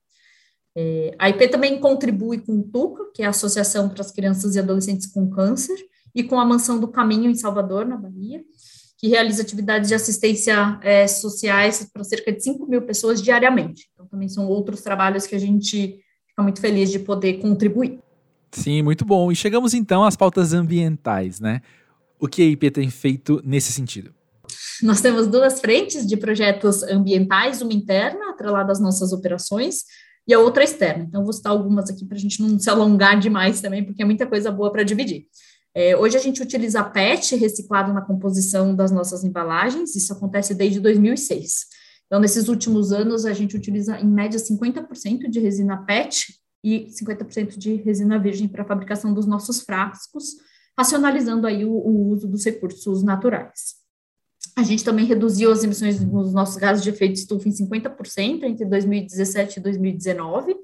É, 0.76 1.14
a 1.18 1.30
IP 1.30 1.48
também 1.48 1.80
contribui 1.80 2.38
com 2.38 2.58
o 2.58 2.62
TUCA, 2.62 3.04
que 3.14 3.22
é 3.22 3.26
a 3.26 3.30
Associação 3.30 3.88
para 3.88 4.02
as 4.02 4.10
Crianças 4.10 4.54
e 4.54 4.58
Adolescentes 4.58 5.06
com 5.06 5.28
Câncer, 5.30 5.76
e 6.14 6.22
com 6.22 6.38
a 6.38 6.44
Mansão 6.44 6.78
do 6.78 6.88
Caminho, 6.88 7.30
em 7.30 7.34
Salvador, 7.34 7.86
na 7.86 7.96
Bahia, 7.96 8.42
que 8.98 9.08
realiza 9.08 9.42
atividades 9.42 9.88
de 9.88 9.94
assistência 9.94 10.80
é, 10.82 11.06
sociais 11.06 11.88
para 11.92 12.04
cerca 12.04 12.32
de 12.32 12.42
5 12.42 12.66
mil 12.66 12.82
pessoas 12.82 13.22
diariamente. 13.22 13.88
Então, 13.92 14.06
também 14.06 14.28
são 14.28 14.46
outros 14.46 14.80
trabalhos 14.80 15.26
que 15.26 15.34
a 15.34 15.38
gente 15.38 15.98
fica 16.26 16.42
muito 16.42 16.60
feliz 16.60 16.90
de 16.90 16.98
poder 16.98 17.34
contribuir. 17.34 17.98
Sim, 18.50 18.82
muito 18.82 19.04
bom. 19.04 19.30
E 19.30 19.36
chegamos 19.36 19.74
então 19.74 20.04
às 20.04 20.16
pautas 20.16 20.54
ambientais, 20.54 21.40
né? 21.40 21.60
O 22.18 22.26
que 22.26 22.42
a 22.42 22.46
IP 22.46 22.70
tem 22.70 22.88
feito 22.88 23.42
nesse 23.44 23.72
sentido? 23.72 24.14
Nós 24.82 25.00
temos 25.00 25.26
duas 25.26 25.60
frentes 25.60 26.06
de 26.06 26.16
projetos 26.16 26.82
ambientais, 26.82 27.62
uma 27.62 27.72
interna, 27.72 28.30
atrelada 28.30 28.72
às 28.72 28.80
nossas 28.80 29.12
operações, 29.12 29.84
e 30.26 30.34
a 30.34 30.40
outra 30.40 30.64
externa. 30.64 31.04
Então, 31.04 31.22
vou 31.22 31.32
citar 31.32 31.52
algumas 31.52 31.88
aqui 31.88 32.04
para 32.04 32.16
a 32.16 32.20
gente 32.20 32.42
não 32.42 32.58
se 32.58 32.68
alongar 32.68 33.18
demais 33.18 33.60
também, 33.60 33.84
porque 33.84 34.02
é 34.02 34.04
muita 34.04 34.26
coisa 34.26 34.50
boa 34.50 34.72
para 34.72 34.82
dividir. 34.82 35.26
É, 35.72 35.96
hoje 35.96 36.16
a 36.16 36.20
gente 36.20 36.42
utiliza 36.42 36.82
PET 36.82 37.36
reciclado 37.36 37.92
na 37.92 38.00
composição 38.00 38.74
das 38.74 38.90
nossas 38.90 39.22
embalagens, 39.22 39.94
isso 39.94 40.12
acontece 40.12 40.54
desde 40.54 40.80
2006. 40.80 41.66
Então, 42.06 42.20
nesses 42.20 42.48
últimos 42.48 42.92
anos, 42.92 43.24
a 43.24 43.32
gente 43.32 43.56
utiliza, 43.56 43.98
em 44.00 44.08
média, 44.08 44.38
50% 44.38 45.28
de 45.28 45.38
resina 45.38 45.84
PET 45.84 46.34
e 46.64 46.86
50% 46.90 47.58
de 47.58 47.74
resina 47.76 48.18
virgem 48.18 48.48
para 48.48 48.62
a 48.62 48.66
fabricação 48.66 49.12
dos 49.12 49.26
nossos 49.26 49.60
frascos, 49.60 50.36
racionalizando 50.78 51.46
aí 51.46 51.64
o, 51.64 51.72
o 51.72 52.08
uso 52.08 52.26
dos 52.26 52.44
recursos 52.44 53.02
naturais. 53.02 53.85
A 54.58 54.62
gente 54.62 54.82
também 54.82 55.04
reduziu 55.04 55.52
as 55.52 55.62
emissões 55.62 56.02
dos 56.02 56.32
nossos 56.32 56.56
gases 56.56 56.82
de 56.82 56.88
efeito 56.88 57.16
estufa 57.16 57.46
em 57.46 57.52
50% 57.52 58.42
entre 58.44 58.64
2017 58.64 59.58
e 59.58 59.62
2019. 59.62 60.56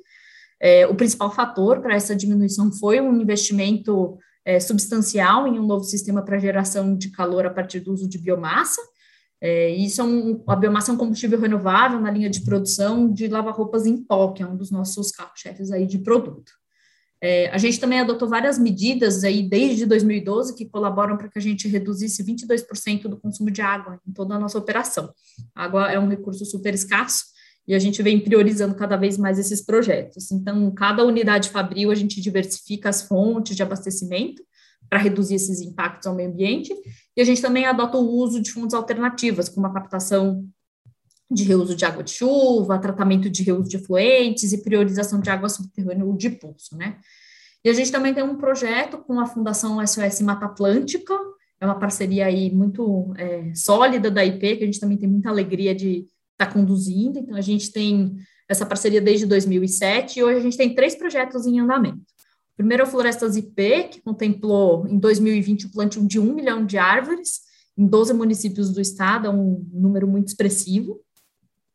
É, 0.59 0.87
o 0.87 0.95
principal 0.95 1.31
fator 1.31 1.81
para 1.83 1.95
essa 1.95 2.17
diminuição 2.17 2.73
foi 2.73 3.01
um 3.03 3.21
investimento 3.21 4.17
é, 4.47 4.59
substancial 4.59 5.47
em 5.47 5.59
um 5.59 5.67
novo 5.67 5.85
sistema 5.85 6.25
para 6.25 6.39
geração 6.39 6.97
de 6.97 7.11
calor 7.11 7.45
a 7.45 7.51
partir 7.51 7.81
do 7.81 7.93
uso 7.93 8.09
de 8.09 8.17
biomassa. 8.17 8.81
É, 9.41 9.69
isso 9.71 10.01
é 10.01 10.05
um, 10.05 10.43
a 10.47 10.57
biomassa 10.57 10.91
é 10.91 10.95
um 10.95 10.99
combustível 10.99 11.39
renovável 11.39 12.01
na 12.01 12.11
linha 12.11 12.31
de 12.31 12.41
produção 12.41 13.13
de 13.13 13.29
lava-roupas 13.29 13.85
em 13.85 14.03
pó, 14.03 14.33
que 14.33 14.43
é 14.43 14.47
um 14.47 14.57
dos 14.57 14.71
nossos 14.71 15.11
carros-chefes 15.11 15.71
aí 15.71 15.87
de 15.87 15.99
produto. 15.99 16.62
É, 17.25 17.49
a 17.51 17.59
gente 17.59 17.79
também 17.79 18.01
adotou 18.01 18.29
várias 18.29 18.59
medidas 18.59 19.23
aí 19.23 19.45
desde 19.45 19.87
2012 19.87 20.57
que 20.57 20.67
colaboram 20.67 21.17
para 21.17 21.29
que 21.29 21.39
a 21.39 21.43
gente 21.43 21.69
reduzisse 21.69 22.25
22% 22.25 23.03
do 23.03 23.17
consumo 23.17 23.49
de 23.49 23.63
água 23.63 24.01
em 24.05 24.13
toda 24.13 24.35
a 24.35 24.39
nossa 24.41 24.59
operação. 24.59 25.15
A 25.55 25.65
água 25.65 25.93
é 25.93 26.01
um 26.01 26.09
recurso 26.09 26.45
super 26.45 26.75
escasso 26.75 27.27
e 27.67 27.77
a 27.77 27.79
gente 27.79 28.03
vem 28.03 28.19
priorizando 28.19 28.75
cada 28.75 28.97
vez 28.97 29.17
mais 29.17 29.39
esses 29.39 29.65
projetos. 29.65 30.33
Então, 30.33 30.69
cada 30.73 31.05
unidade 31.05 31.51
fabril 31.51 31.93
a 31.93 31.95
gente 31.95 32.21
diversifica 32.21 32.89
as 32.89 33.03
fontes 33.03 33.55
de 33.55 33.63
abastecimento 33.63 34.43
para 34.91 34.99
reduzir 34.99 35.37
esses 35.37 35.61
impactos 35.61 36.09
ao 36.09 36.17
meio 36.17 36.29
ambiente 36.29 36.75
e 37.17 37.23
a 37.23 37.25
gente 37.25 37.41
também 37.41 37.67
adota 37.67 37.99
o 37.99 38.17
uso 38.17 38.43
de 38.43 38.51
fontes 38.51 38.75
alternativas, 38.75 39.49
como 39.49 39.69
a 39.69 39.73
captação 39.73 40.45
de 41.33 41.45
reuso 41.45 41.75
de 41.75 41.85
água 41.85 42.03
de 42.03 42.11
chuva, 42.11 42.79
tratamento 42.79 43.29
de 43.31 43.43
reuso 43.43 43.69
de 43.69 43.77
efluentes 43.77 44.53
e 44.53 44.63
priorização 44.63 45.21
de 45.21 45.31
água 45.31 45.49
subterrânea 45.49 46.05
ou 46.05 46.17
de 46.17 46.31
pulso, 46.31 46.77
né? 46.77 46.99
E 47.65 47.71
a 47.71 47.73
gente 47.73 47.93
também 47.93 48.13
tem 48.13 48.25
um 48.25 48.37
projeto 48.37 48.99
com 48.99 49.21
a 49.21 49.27
Fundação 49.27 49.85
SOS 49.87 50.21
Mata 50.21 50.47
Atlântica, 50.47 51.15
é 51.61 51.65
uma 51.65 51.79
parceria 51.79 52.27
aí 52.27 52.53
muito 52.53 53.15
é, 53.17 53.55
sólida 53.55 54.11
da 54.11 54.25
IP, 54.25 54.57
que 54.57 54.65
a 54.65 54.67
gente 54.67 54.81
também 54.81 54.99
tem 54.99 55.09
muita 55.09 55.29
alegria 55.29 55.73
de 55.73 56.07
estar 56.33 56.47
tá 56.47 56.53
conduzindo, 56.53 57.21
então 57.21 57.37
a 57.37 57.41
gente 57.41 57.71
tem 57.71 58.17
essa 58.49 58.67
parceria 58.67 59.01
desde 59.01 59.27
2007 59.27 60.19
e 60.19 60.25
hoje 60.25 60.39
a 60.39 60.43
gente 60.43 60.57
tem 60.57 60.75
três 60.75 60.97
projetos 60.97 61.47
em 61.47 61.61
andamento. 61.61 62.03
Primeiro, 62.57 62.83
a 62.83 62.87
Florestas 62.87 63.37
IP, 63.37 63.89
que 63.91 64.03
contemplou 64.03 64.87
em 64.87 64.99
2020 64.99 65.67
o 65.67 65.73
plantio 65.73 66.07
de 66.07 66.19
um 66.19 66.35
milhão 66.35 66.67
de 66.67 66.79
árvores 66.79 67.41
em 67.77 67.87
12 67.87 68.13
municípios 68.13 68.71
do 68.71 68.81
estado, 68.81 69.27
é 69.27 69.31
um 69.31 69.67
número 69.73 70.07
muito 70.07 70.29
expressivo. 70.29 71.01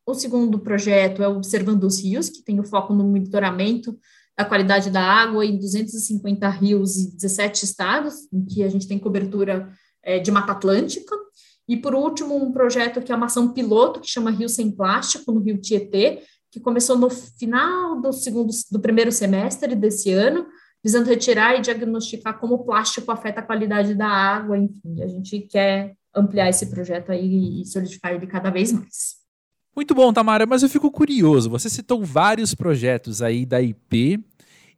O 0.07 0.13
segundo 0.13 0.57
projeto 0.57 1.21
é 1.21 1.27
Observando 1.27 1.83
os 1.83 2.01
Rios, 2.01 2.29
que 2.29 2.41
tem 2.41 2.61
o 2.61 2.63
foco 2.63 2.93
no 2.93 3.03
monitoramento 3.03 3.99
da 4.37 4.45
qualidade 4.45 4.89
da 4.89 5.01
água 5.01 5.45
em 5.45 5.57
250 5.57 6.47
rios 6.47 6.95
e 6.95 7.13
17 7.13 7.65
estados, 7.65 8.31
em 8.31 8.45
que 8.45 8.63
a 8.63 8.69
gente 8.69 8.87
tem 8.87 8.97
cobertura 8.97 9.69
é, 10.01 10.17
de 10.17 10.31
Mata 10.31 10.53
Atlântica. 10.53 11.13
E, 11.67 11.75
por 11.75 11.93
último, 11.93 12.37
um 12.37 12.53
projeto 12.53 13.01
que 13.01 13.11
é 13.11 13.15
uma 13.15 13.25
ação 13.25 13.51
piloto, 13.51 13.99
que 13.99 14.07
chama 14.07 14.31
Rio 14.31 14.47
Sem 14.47 14.71
Plástico, 14.71 15.29
no 15.33 15.41
Rio 15.41 15.59
Tietê, 15.59 16.23
que 16.49 16.61
começou 16.61 16.97
no 16.97 17.09
final 17.09 17.99
do 17.99 18.13
segundo, 18.13 18.53
do 18.71 18.79
primeiro 18.79 19.11
semestre 19.11 19.75
desse 19.75 20.13
ano, 20.13 20.47
visando 20.81 21.09
retirar 21.09 21.57
e 21.57 21.61
diagnosticar 21.61 22.39
como 22.39 22.55
o 22.55 22.63
plástico 22.63 23.11
afeta 23.11 23.41
a 23.41 23.43
qualidade 23.43 23.93
da 23.93 24.07
água, 24.07 24.57
enfim, 24.57 25.03
a 25.03 25.07
gente 25.07 25.41
quer 25.41 25.97
ampliar 26.15 26.47
esse 26.47 26.67
projeto 26.67 27.11
aí 27.11 27.61
e 27.61 27.65
solidificar 27.65 28.13
ele 28.13 28.25
cada 28.25 28.49
vez 28.49 28.71
mais. 28.71 29.26
Muito 29.77 29.93
bom, 29.93 30.11
Tamara, 30.11 30.47
mas 30.47 30.63
eu 30.63 30.69
fico 30.69 30.89
curioso, 30.89 31.51
você 31.51 31.69
citou 31.69 32.03
vários 32.03 32.55
projetos 32.55 33.21
aí 33.21 33.45
da 33.45 33.61
IP, 33.61 34.19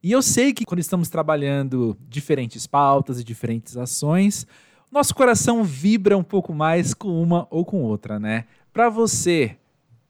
e 0.02 0.12
eu 0.12 0.20
sei 0.20 0.52
que 0.52 0.62
quando 0.62 0.80
estamos 0.80 1.08
trabalhando 1.08 1.96
diferentes 2.06 2.66
pautas 2.66 3.18
e 3.18 3.24
diferentes 3.24 3.78
ações, 3.78 4.46
nosso 4.92 5.14
coração 5.14 5.64
vibra 5.64 6.18
um 6.18 6.22
pouco 6.22 6.52
mais 6.52 6.92
com 6.92 7.08
uma 7.08 7.48
ou 7.50 7.64
com 7.64 7.82
outra, 7.82 8.20
né? 8.20 8.44
Para 8.74 8.90
você, 8.90 9.56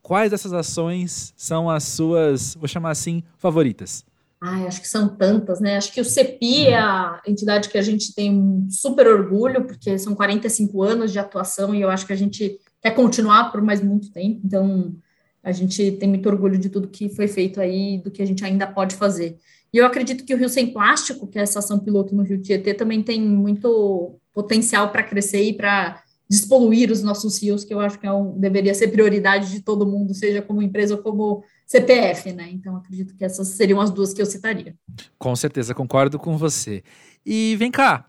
quais 0.02 0.32
dessas 0.32 0.52
ações 0.52 1.32
são 1.36 1.70
as 1.70 1.84
suas, 1.84 2.56
vou 2.56 2.66
chamar 2.66 2.90
assim, 2.90 3.22
favoritas? 3.38 4.04
Ai, 4.42 4.66
acho 4.66 4.80
que 4.80 4.88
são 4.88 5.06
tantas, 5.06 5.60
né? 5.60 5.76
Acho 5.76 5.92
que 5.92 6.00
o 6.00 6.04
CEPI 6.04 6.66
é 6.66 6.78
a 6.78 7.20
entidade 7.28 7.68
que 7.68 7.78
a 7.78 7.82
gente 7.82 8.12
tem 8.12 8.34
um 8.34 8.66
super 8.68 9.06
orgulho, 9.06 9.64
porque 9.66 9.96
são 9.98 10.16
45 10.16 10.82
anos 10.82 11.12
de 11.12 11.20
atuação 11.20 11.72
e 11.72 11.80
eu 11.80 11.88
acho 11.88 12.04
que 12.04 12.12
a 12.12 12.16
gente 12.16 12.58
quer 12.80 12.92
continuar 12.92 13.50
por 13.50 13.60
mais 13.60 13.82
muito 13.82 14.10
tempo. 14.12 14.40
Então, 14.44 14.94
a 15.42 15.52
gente 15.52 15.92
tem 15.92 16.08
muito 16.08 16.28
orgulho 16.28 16.58
de 16.58 16.68
tudo 16.68 16.88
que 16.88 17.08
foi 17.08 17.26
feito 17.26 17.60
aí, 17.60 17.98
do 17.98 18.10
que 18.10 18.22
a 18.22 18.26
gente 18.26 18.44
ainda 18.44 18.66
pode 18.66 18.94
fazer. 18.94 19.38
E 19.72 19.78
eu 19.78 19.86
acredito 19.86 20.24
que 20.24 20.34
o 20.34 20.36
Rio 20.36 20.48
Sem 20.48 20.72
Plástico, 20.72 21.26
que 21.26 21.38
é 21.38 21.42
essa 21.42 21.60
ação 21.60 21.78
piloto 21.78 22.14
no 22.14 22.22
Rio 22.22 22.40
Tietê, 22.40 22.74
também 22.74 23.02
tem 23.02 23.20
muito 23.20 24.18
potencial 24.32 24.90
para 24.90 25.02
crescer 25.02 25.42
e 25.42 25.52
para 25.52 26.02
despoluir 26.28 26.92
os 26.92 27.02
nossos 27.02 27.42
rios, 27.42 27.64
que 27.64 27.74
eu 27.74 27.80
acho 27.80 27.98
que 27.98 28.06
é 28.06 28.12
um, 28.12 28.38
deveria 28.38 28.72
ser 28.72 28.88
prioridade 28.88 29.50
de 29.50 29.60
todo 29.60 29.86
mundo, 29.86 30.14
seja 30.14 30.40
como 30.40 30.62
empresa 30.62 30.94
ou 30.94 31.02
como 31.02 31.42
CPF, 31.66 32.32
né? 32.32 32.48
Então, 32.52 32.76
acredito 32.76 33.16
que 33.16 33.24
essas 33.24 33.48
seriam 33.48 33.80
as 33.80 33.90
duas 33.90 34.12
que 34.12 34.22
eu 34.22 34.26
citaria. 34.26 34.76
Com 35.18 35.34
certeza, 35.34 35.74
concordo 35.74 36.18
com 36.20 36.36
você. 36.36 36.84
E 37.26 37.56
vem 37.56 37.70
cá, 37.70 38.08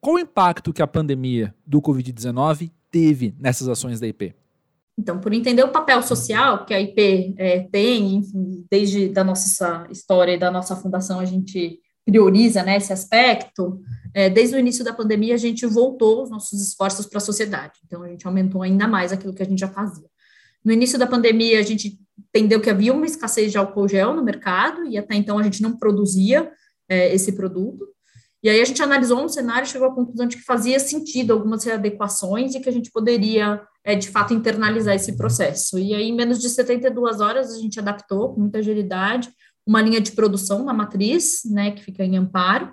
qual 0.00 0.16
o 0.16 0.18
impacto 0.20 0.72
que 0.72 0.82
a 0.82 0.86
pandemia 0.86 1.52
do 1.66 1.82
Covid-19 1.82 2.70
teve 2.90 3.34
nessas 3.38 3.68
ações 3.68 4.00
da 4.00 4.06
IP? 4.06 4.34
Então, 4.98 5.20
por 5.20 5.32
entender 5.32 5.62
o 5.62 5.70
papel 5.70 6.02
social 6.02 6.66
que 6.66 6.74
a 6.74 6.80
IP 6.80 7.34
é, 7.38 7.60
tem, 7.60 8.16
enfim, 8.16 8.66
desde 8.68 9.08
da 9.08 9.22
nossa 9.22 9.86
história 9.90 10.32
e 10.32 10.38
da 10.38 10.50
nossa 10.50 10.74
fundação, 10.74 11.20
a 11.20 11.24
gente 11.24 11.78
prioriza 12.04 12.62
né, 12.62 12.76
esse 12.76 12.92
aspecto, 12.92 13.80
é, 14.12 14.28
desde 14.28 14.56
o 14.56 14.58
início 14.58 14.84
da 14.84 14.92
pandemia, 14.92 15.34
a 15.34 15.38
gente 15.38 15.64
voltou 15.66 16.22
os 16.22 16.30
nossos 16.30 16.60
esforços 16.60 17.06
para 17.06 17.18
a 17.18 17.20
sociedade. 17.20 17.74
Então, 17.86 18.02
a 18.02 18.08
gente 18.08 18.26
aumentou 18.26 18.62
ainda 18.62 18.88
mais 18.88 19.12
aquilo 19.12 19.34
que 19.34 19.42
a 19.42 19.46
gente 19.46 19.60
já 19.60 19.68
fazia. 19.68 20.08
No 20.64 20.72
início 20.72 20.98
da 20.98 21.06
pandemia, 21.06 21.60
a 21.60 21.62
gente 21.62 21.98
entendeu 22.18 22.60
que 22.60 22.70
havia 22.70 22.92
uma 22.92 23.06
escassez 23.06 23.52
de 23.52 23.58
álcool 23.58 23.86
gel 23.86 24.14
no 24.14 24.24
mercado, 24.24 24.84
e 24.86 24.98
até 24.98 25.14
então 25.14 25.38
a 25.38 25.42
gente 25.42 25.62
não 25.62 25.76
produzia 25.76 26.50
é, 26.88 27.14
esse 27.14 27.32
produto. 27.32 27.86
E 28.42 28.48
aí 28.48 28.60
a 28.60 28.64
gente 28.64 28.82
analisou 28.82 29.22
um 29.22 29.28
cenário 29.28 29.66
e 29.66 29.68
chegou 29.68 29.88
à 29.88 29.94
conclusão 29.94 30.26
de 30.26 30.36
que 30.36 30.44
fazia 30.44 30.78
sentido 30.78 31.32
algumas 31.32 31.64
readequações 31.64 32.54
e 32.54 32.60
que 32.60 32.68
a 32.68 32.72
gente 32.72 32.90
poderia, 32.90 33.60
é, 33.82 33.94
de 33.94 34.08
fato, 34.08 34.32
internalizar 34.32 34.94
esse 34.94 35.16
processo. 35.16 35.78
E 35.78 35.92
aí, 35.94 36.04
em 36.04 36.14
menos 36.14 36.38
de 36.38 36.48
72 36.48 37.20
horas, 37.20 37.52
a 37.52 37.58
gente 37.58 37.78
adaptou 37.78 38.34
com 38.34 38.40
muita 38.40 38.58
agilidade 38.58 39.30
uma 39.66 39.82
linha 39.82 40.00
de 40.00 40.12
produção 40.12 40.64
na 40.64 40.72
matriz, 40.72 41.42
né, 41.44 41.72
que 41.72 41.84
fica 41.84 42.02
em 42.02 42.16
Amparo, 42.16 42.72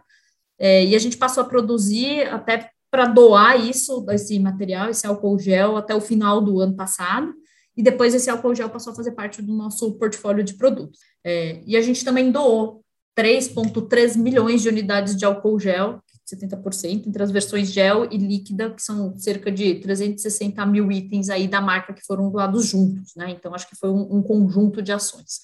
é, 0.57 0.85
e 0.85 0.95
a 0.95 0.99
gente 0.99 1.17
passou 1.17 1.43
a 1.43 1.45
produzir 1.45 2.21
até 2.29 2.69
para 2.89 3.05
doar 3.05 3.59
isso, 3.59 4.05
esse 4.11 4.39
material, 4.39 4.89
esse 4.89 5.05
álcool 5.05 5.37
gel, 5.37 5.75
até 5.75 5.93
o 5.93 5.99
final 5.99 6.39
do 6.39 6.61
ano 6.61 6.73
passado 6.73 7.33
e 7.77 7.83
depois 7.83 8.13
esse 8.15 8.29
álcool 8.29 8.55
gel 8.55 8.69
passou 8.69 8.93
a 8.93 8.95
fazer 8.95 9.11
parte 9.11 9.41
do 9.41 9.53
nosso 9.53 9.93
portfólio 9.95 10.43
de 10.43 10.53
produtos. 10.53 10.99
É, 11.23 11.61
e 11.65 11.75
a 11.75 11.81
gente 11.81 12.05
também 12.05 12.31
doou 12.31 12.84
3,3 13.17 14.17
milhões 14.17 14.61
de 14.61 14.69
unidades 14.69 15.15
de 15.15 15.23
álcool 15.23 15.59
gel, 15.59 16.01
70%, 16.27 17.07
entre 17.07 17.23
as 17.23 17.31
versões 17.31 17.71
gel 17.71 18.07
e 18.11 18.17
líquida, 18.17 18.71
que 18.71 18.81
são 18.81 19.17
cerca 19.17 19.51
de 19.51 19.75
360 19.75 20.65
mil 20.65 20.91
itens 20.91 21.29
aí 21.29 21.47
da 21.47 21.61
marca 21.61 21.93
que 21.93 22.05
foram 22.05 22.29
doados 22.29 22.65
juntos, 22.65 23.13
né? 23.15 23.29
Então, 23.29 23.53
acho 23.53 23.69
que 23.69 23.75
foi 23.75 23.89
um, 23.89 24.17
um 24.17 24.23
conjunto 24.23 24.81
de 24.81 24.91
ações. 24.91 25.41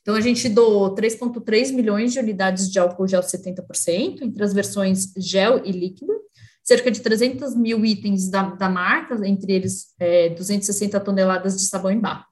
Então, 0.00 0.14
a 0.14 0.20
gente 0.20 0.48
doou 0.48 0.94
3,3 0.94 1.72
milhões 1.72 2.12
de 2.12 2.20
unidades 2.20 2.70
de 2.70 2.78
álcool 2.78 3.06
gel 3.06 3.20
70%, 3.20 4.22
entre 4.22 4.42
as 4.42 4.52
versões 4.52 5.12
gel 5.16 5.62
e 5.64 5.72
líquida, 5.72 6.14
cerca 6.62 6.90
de 6.90 7.00
300 7.00 7.54
mil 7.56 7.84
itens 7.84 8.30
da, 8.30 8.42
da 8.54 8.68
marca, 8.68 9.14
entre 9.26 9.52
eles 9.52 9.88
é, 9.98 10.30
260 10.30 10.98
toneladas 11.00 11.56
de 11.56 11.64
sabão 11.64 11.90
em 11.90 12.00
barro. 12.00 12.29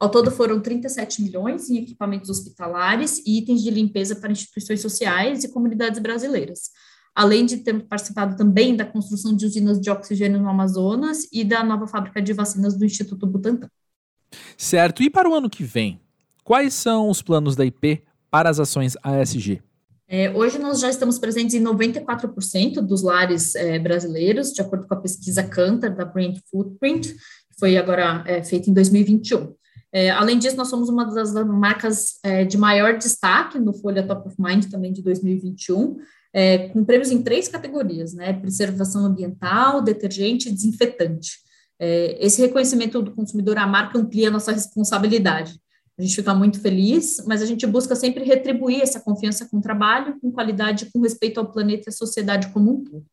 Ao 0.00 0.08
todo 0.08 0.30
foram 0.30 0.58
37 0.62 1.20
milhões 1.20 1.68
em 1.68 1.76
equipamentos 1.76 2.30
hospitalares 2.30 3.18
e 3.26 3.36
itens 3.36 3.62
de 3.62 3.70
limpeza 3.70 4.16
para 4.16 4.32
instituições 4.32 4.80
sociais 4.80 5.44
e 5.44 5.52
comunidades 5.52 5.98
brasileiras, 5.98 6.70
além 7.14 7.44
de 7.44 7.58
ter 7.58 7.86
participado 7.86 8.34
também 8.34 8.74
da 8.74 8.86
construção 8.86 9.36
de 9.36 9.44
usinas 9.44 9.78
de 9.78 9.90
oxigênio 9.90 10.40
no 10.40 10.48
Amazonas 10.48 11.28
e 11.30 11.44
da 11.44 11.62
nova 11.62 11.86
fábrica 11.86 12.22
de 12.22 12.32
vacinas 12.32 12.78
do 12.78 12.84
Instituto 12.86 13.26
Butantan. 13.26 13.68
Certo. 14.56 15.02
E 15.02 15.10
para 15.10 15.28
o 15.28 15.34
ano 15.34 15.50
que 15.50 15.64
vem, 15.64 16.00
quais 16.42 16.72
são 16.72 17.10
os 17.10 17.20
planos 17.20 17.54
da 17.54 17.66
IP 17.66 18.02
para 18.30 18.48
as 18.48 18.58
ações 18.58 18.96
ASG? 19.02 19.60
É, 20.08 20.30
hoje 20.30 20.58
nós 20.58 20.80
já 20.80 20.88
estamos 20.88 21.18
presentes 21.18 21.54
em 21.54 21.62
94% 21.62 22.80
dos 22.80 23.02
lares 23.02 23.54
é, 23.54 23.78
brasileiros, 23.78 24.50
de 24.52 24.62
acordo 24.62 24.86
com 24.88 24.94
a 24.94 25.00
pesquisa 25.00 25.42
Cantar, 25.42 25.94
da 25.94 26.06
Brand 26.06 26.38
Footprint, 26.50 27.12
que 27.12 27.58
foi 27.58 27.76
agora 27.76 28.24
é, 28.26 28.42
feita 28.42 28.70
em 28.70 28.72
2021. 28.72 29.59
É, 29.92 30.10
além 30.10 30.38
disso, 30.38 30.56
nós 30.56 30.68
somos 30.68 30.88
uma 30.88 31.04
das 31.04 31.32
marcas 31.46 32.18
é, 32.22 32.44
de 32.44 32.56
maior 32.56 32.96
destaque 32.96 33.58
no 33.58 33.72
Folha 33.72 34.06
Top 34.06 34.28
of 34.28 34.36
Mind 34.38 34.66
também 34.70 34.92
de 34.92 35.02
2021, 35.02 35.96
é, 36.32 36.68
com 36.68 36.84
prêmios 36.84 37.10
em 37.10 37.22
três 37.22 37.48
categorias, 37.48 38.14
né? 38.14 38.32
Preservação 38.32 39.04
ambiental, 39.04 39.82
detergente 39.82 40.48
e 40.48 40.52
desinfetante. 40.52 41.38
esse 42.20 42.40
reconhecimento 42.42 43.02
do 43.02 43.14
consumidor, 43.14 43.58
a 43.58 43.66
marca 43.66 43.98
amplia 43.98 44.28
a 44.28 44.30
nossa 44.30 44.52
responsabilidade. 44.52 45.58
A 45.98 46.02
gente 46.02 46.16
fica 46.16 46.34
muito 46.34 46.60
feliz, 46.60 47.22
mas 47.26 47.42
a 47.42 47.46
gente 47.46 47.66
busca 47.66 47.94
sempre 47.94 48.24
retribuir 48.24 48.80
essa 48.80 49.00
confiança 49.00 49.46
com 49.50 49.60
trabalho, 49.60 50.18
com 50.20 50.30
qualidade, 50.30 50.90
com 50.92 51.00
respeito 51.00 51.38
ao 51.38 51.50
planeta 51.50 51.88
e 51.88 51.90
à 51.90 51.92
sociedade 51.92 52.48
como 52.52 52.72
um 52.72 52.84
todo. 52.84 53.04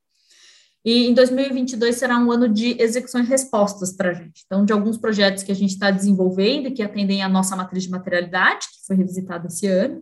E 0.88 1.06
em 1.06 1.14
2022 1.14 1.98
será 1.98 2.18
um 2.18 2.32
ano 2.32 2.48
de 2.48 2.82
execução 2.82 3.20
e 3.20 3.26
respostas 3.26 3.92
para 3.92 4.12
a 4.12 4.14
gente. 4.14 4.44
Então, 4.46 4.64
de 4.64 4.72
alguns 4.72 4.98
projetos 4.98 5.44
que 5.44 5.52
a 5.52 5.56
gente 5.56 5.72
está 5.72 5.92
desenvolvendo 5.92 6.68
e 6.68 6.72
que 6.72 6.82
atendem 6.82 7.22
à 7.22 7.28
nossa 7.28 7.58
matriz 7.58 7.84
de 7.84 7.90
materialidade, 7.90 8.68
que 8.68 8.88
foi 8.88 8.96
revisitada 8.96 9.48
esse 9.48 9.68
ano, 9.68 10.02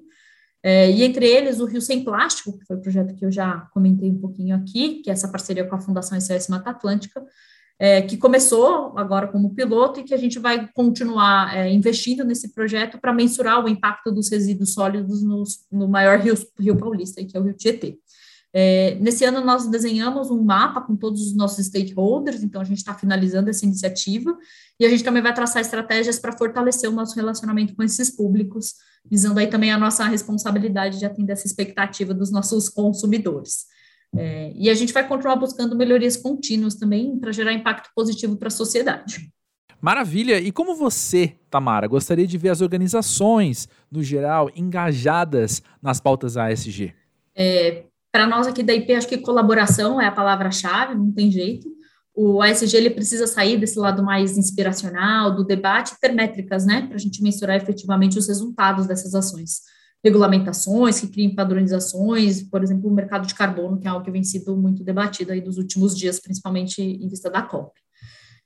é, 0.62 0.92
e 0.92 1.02
entre 1.02 1.26
eles 1.26 1.60
o 1.60 1.66
Rio 1.66 1.82
Sem 1.82 2.04
Plástico, 2.04 2.56
que 2.56 2.66
foi 2.66 2.76
o 2.76 2.82
projeto 2.82 3.16
que 3.16 3.26
eu 3.26 3.32
já 3.32 3.62
comentei 3.74 4.12
um 4.12 4.20
pouquinho 4.20 4.56
aqui, 4.56 5.02
que 5.02 5.10
é 5.10 5.14
essa 5.14 5.28
parceria 5.28 5.66
com 5.66 5.74
a 5.74 5.82
Fundação 5.82 6.22
SOS 6.22 6.50
Mata 6.50 6.70
Atlântica, 6.70 7.20
é, 7.80 8.04
que 8.04 8.16
começou 8.16 8.94
agora 8.96 9.28
como 9.28 9.56
piloto 9.56 10.02
e 10.02 10.04
que 10.04 10.14
a 10.14 10.18
gente 10.18 10.38
vai 10.38 10.70
continuar 10.72 11.58
é, 11.58 11.74
investindo 11.74 12.24
nesse 12.24 12.54
projeto 12.54 13.00
para 13.00 13.12
mensurar 13.12 13.66
o 13.66 13.68
impacto 13.68 14.12
dos 14.12 14.30
resíduos 14.30 14.76
sólidos 14.76 15.24
no, 15.24 15.44
no 15.72 15.88
maior 15.88 16.20
rio, 16.20 16.36
rio 16.60 16.78
paulista, 16.78 17.26
que 17.26 17.36
é 17.36 17.40
o 17.40 17.44
Rio 17.44 17.56
Tietê. 17.56 17.98
É, 18.58 18.96
nesse 19.02 19.26
ano, 19.26 19.42
nós 19.42 19.68
desenhamos 19.68 20.32
um 20.32 20.42
mapa 20.42 20.80
com 20.80 20.96
todos 20.96 21.22
os 21.22 21.36
nossos 21.36 21.66
stakeholders, 21.66 22.42
então 22.42 22.62
a 22.62 22.64
gente 22.64 22.78
está 22.78 22.94
finalizando 22.94 23.50
essa 23.50 23.66
iniciativa, 23.66 24.34
e 24.80 24.86
a 24.86 24.90
gente 24.90 25.04
também 25.04 25.22
vai 25.22 25.34
traçar 25.34 25.62
estratégias 25.62 26.18
para 26.18 26.32
fortalecer 26.38 26.90
o 26.90 26.94
nosso 26.94 27.18
relacionamento 27.18 27.76
com 27.76 27.84
esses 27.84 28.10
públicos, 28.10 28.76
visando 29.12 29.42
aí 29.42 29.48
também 29.48 29.74
a 29.74 29.78
nossa 29.78 30.06
responsabilidade 30.06 31.00
de 31.00 31.06
atender 31.06 31.34
essa 31.34 31.46
expectativa 31.46 32.14
dos 32.14 32.32
nossos 32.32 32.70
consumidores. 32.70 33.66
É, 34.16 34.54
e 34.56 34.70
a 34.70 34.74
gente 34.74 34.94
vai 34.94 35.06
continuar 35.06 35.36
buscando 35.36 35.76
melhorias 35.76 36.16
contínuas 36.16 36.76
também 36.76 37.20
para 37.20 37.34
gerar 37.34 37.52
impacto 37.52 37.90
positivo 37.94 38.38
para 38.38 38.48
a 38.48 38.52
sociedade. 38.52 39.34
Maravilha! 39.82 40.40
E 40.40 40.50
como 40.54 40.76
você, 40.76 41.36
Tamara, 41.50 41.88
gostaria 41.88 42.26
de 42.26 42.38
ver 42.38 42.52
as 42.52 42.62
organizações, 42.62 43.68
no 43.92 44.02
geral, 44.02 44.50
engajadas 44.56 45.62
nas 45.82 46.00
pautas 46.00 46.38
ASG? 46.38 46.94
É, 47.36 47.84
para 48.16 48.28
nós 48.28 48.48
aqui 48.48 48.64
da 48.64 48.74
IP, 48.74 48.94
acho 48.94 49.10
que 49.10 49.18
colaboração 49.18 50.00
é 50.00 50.08
a 50.08 50.12
palavra-chave, 50.12 50.96
não 50.96 51.12
tem 51.12 51.30
jeito. 51.30 51.68
O 52.16 52.42
ASG 52.42 52.78
ele 52.78 52.90
precisa 52.90 53.28
sair 53.28 53.58
desse 53.58 53.78
lado 53.78 54.02
mais 54.02 54.38
inspiracional, 54.38 55.36
do 55.36 55.44
debate, 55.44 55.92
e 55.92 56.00
ter 56.00 56.14
métricas, 56.14 56.66
né, 56.66 56.88
para 56.88 56.96
a 56.96 56.98
gente 56.98 57.22
mensurar 57.22 57.58
efetivamente 57.58 58.18
os 58.18 58.26
resultados 58.30 58.88
dessas 58.88 59.14
ações 59.14 59.60
regulamentações 60.02 61.02
que 61.02 61.08
criem 61.08 61.36
padronizações, 61.36 62.42
por 62.44 62.64
exemplo, 62.64 62.90
o 62.90 62.94
mercado 62.94 63.28
de 63.28 63.36
carbono, 63.36 63.80
que 63.80 63.86
é 63.88 63.90
algo 63.90 64.06
que 64.06 64.12
vem 64.12 64.24
sido 64.24 64.56
muito 64.56 64.82
debatido 64.82 65.34
aí 65.34 65.42
dos 65.42 65.58
últimos 65.58 65.98
dias, 65.98 66.18
principalmente 66.18 66.82
em 66.82 67.10
vista 67.10 67.30
da 67.30 67.42
COP. 67.42 67.72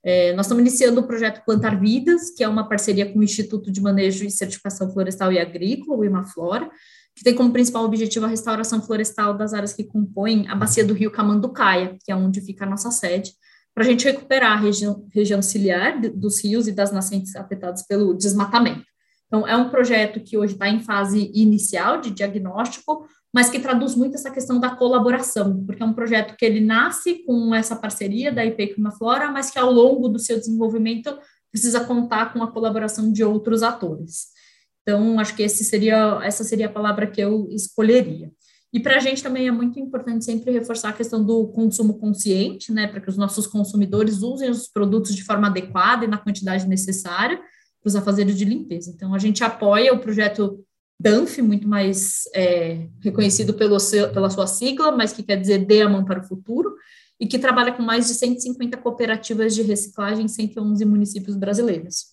É, 0.01 0.33
nós 0.33 0.45
estamos 0.45 0.61
iniciando 0.61 1.01
o 1.01 1.03
projeto 1.03 1.43
Plantar 1.45 1.79
Vidas, 1.79 2.31
que 2.31 2.43
é 2.43 2.47
uma 2.47 2.67
parceria 2.67 3.11
com 3.11 3.19
o 3.19 3.23
Instituto 3.23 3.71
de 3.71 3.81
Manejo 3.81 4.23
e 4.25 4.31
Certificação 4.31 4.91
Florestal 4.91 5.31
e 5.31 5.37
Agrícola, 5.37 5.97
o 5.97 6.05
IMAFlora, 6.05 6.71
que 7.19 7.23
tem 7.25 7.35
como 7.35 7.51
principal 7.51 7.83
objetivo 7.83 8.25
a 8.25 8.29
restauração 8.29 8.81
florestal 8.81 9.33
das 9.33 9.53
áreas 9.53 9.73
que 9.73 9.83
compõem 9.83 10.47
a 10.47 10.55
bacia 10.55 10.85
do 10.85 10.93
rio 10.93 11.11
Camanducaia, 11.11 11.97
que 12.01 12.09
é 12.09 12.15
onde 12.15 12.39
fica 12.39 12.63
a 12.63 12.69
nossa 12.69 12.89
sede, 12.91 13.33
para 13.75 13.83
a 13.83 13.85
gente 13.85 14.05
recuperar 14.05 14.53
a 14.53 14.55
região, 14.55 15.05
região 15.13 15.41
ciliar 15.41 15.99
dos 15.99 16.41
rios 16.41 16.65
e 16.65 16.71
das 16.71 16.93
nascentes 16.93 17.35
afetadas 17.35 17.85
pelo 17.85 18.13
desmatamento. 18.13 18.85
Então, 19.27 19.45
é 19.45 19.53
um 19.57 19.69
projeto 19.69 20.21
que 20.21 20.37
hoje 20.37 20.53
está 20.53 20.69
em 20.69 20.79
fase 20.79 21.29
inicial 21.35 21.99
de 21.99 22.09
diagnóstico, 22.11 23.05
mas 23.33 23.49
que 23.49 23.59
traduz 23.59 23.95
muito 23.95 24.15
essa 24.15 24.31
questão 24.31 24.57
da 24.57 24.69
colaboração, 24.69 25.65
porque 25.65 25.83
é 25.83 25.85
um 25.85 25.93
projeto 25.93 26.37
que 26.37 26.45
ele 26.45 26.61
nasce 26.61 27.25
com 27.25 27.53
essa 27.53 27.75
parceria 27.75 28.31
da 28.31 28.45
IP 28.45 28.75
com 28.75 28.87
a 28.87 28.91
Flora, 28.91 29.29
mas 29.29 29.51
que 29.51 29.59
ao 29.59 29.69
longo 29.69 30.07
do 30.07 30.19
seu 30.19 30.39
desenvolvimento 30.39 31.19
precisa 31.51 31.81
contar 31.81 32.31
com 32.31 32.41
a 32.41 32.49
colaboração 32.49 33.11
de 33.11 33.25
outros 33.25 33.61
atores. 33.61 34.38
Então, 34.81 35.19
acho 35.19 35.35
que 35.35 35.43
esse 35.43 35.63
seria, 35.63 36.19
essa 36.23 36.43
seria 36.43 36.67
a 36.67 36.71
palavra 36.71 37.07
que 37.07 37.21
eu 37.21 37.47
escolheria. 37.51 38.31
E 38.71 38.79
para 38.79 38.97
a 38.97 38.99
gente 38.99 39.23
também 39.23 39.47
é 39.47 39.51
muito 39.51 39.79
importante 39.79 40.25
sempre 40.25 40.51
reforçar 40.51 40.89
a 40.89 40.93
questão 40.93 41.23
do 41.23 41.47
consumo 41.47 41.95
consciente, 41.95 42.71
né, 42.71 42.87
para 42.87 43.01
que 43.01 43.09
os 43.09 43.17
nossos 43.17 43.47
consumidores 43.47 44.21
usem 44.21 44.49
os 44.49 44.67
produtos 44.67 45.15
de 45.15 45.23
forma 45.23 45.47
adequada 45.47 46.05
e 46.05 46.07
na 46.07 46.17
quantidade 46.17 46.67
necessária, 46.67 47.37
para 47.81 47.87
os 47.87 47.95
afazeres 47.95 48.37
de 48.37 48.45
limpeza. 48.45 48.91
Então, 48.91 49.13
a 49.13 49.19
gente 49.19 49.43
apoia 49.43 49.93
o 49.93 49.99
projeto 49.99 50.63
DANF, 50.99 51.41
muito 51.41 51.67
mais 51.67 52.23
é, 52.35 52.87
reconhecido 53.01 53.53
pelo 53.53 53.79
seu, 53.79 54.11
pela 54.11 54.29
sua 54.29 54.45
sigla, 54.45 54.91
mas 54.91 55.13
que 55.13 55.23
quer 55.23 55.37
dizer 55.37 55.65
Dê 55.65 55.81
a 55.81 55.89
Mão 55.89 56.03
para 56.03 56.19
o 56.19 56.27
Futuro, 56.27 56.75
e 57.19 57.25
que 57.25 57.39
trabalha 57.39 57.71
com 57.71 57.81
mais 57.81 58.07
de 58.07 58.13
150 58.13 58.77
cooperativas 58.77 59.55
de 59.55 59.61
reciclagem 59.61 60.25
em 60.25 60.27
111 60.27 60.85
municípios 60.85 61.35
brasileiros. 61.35 62.05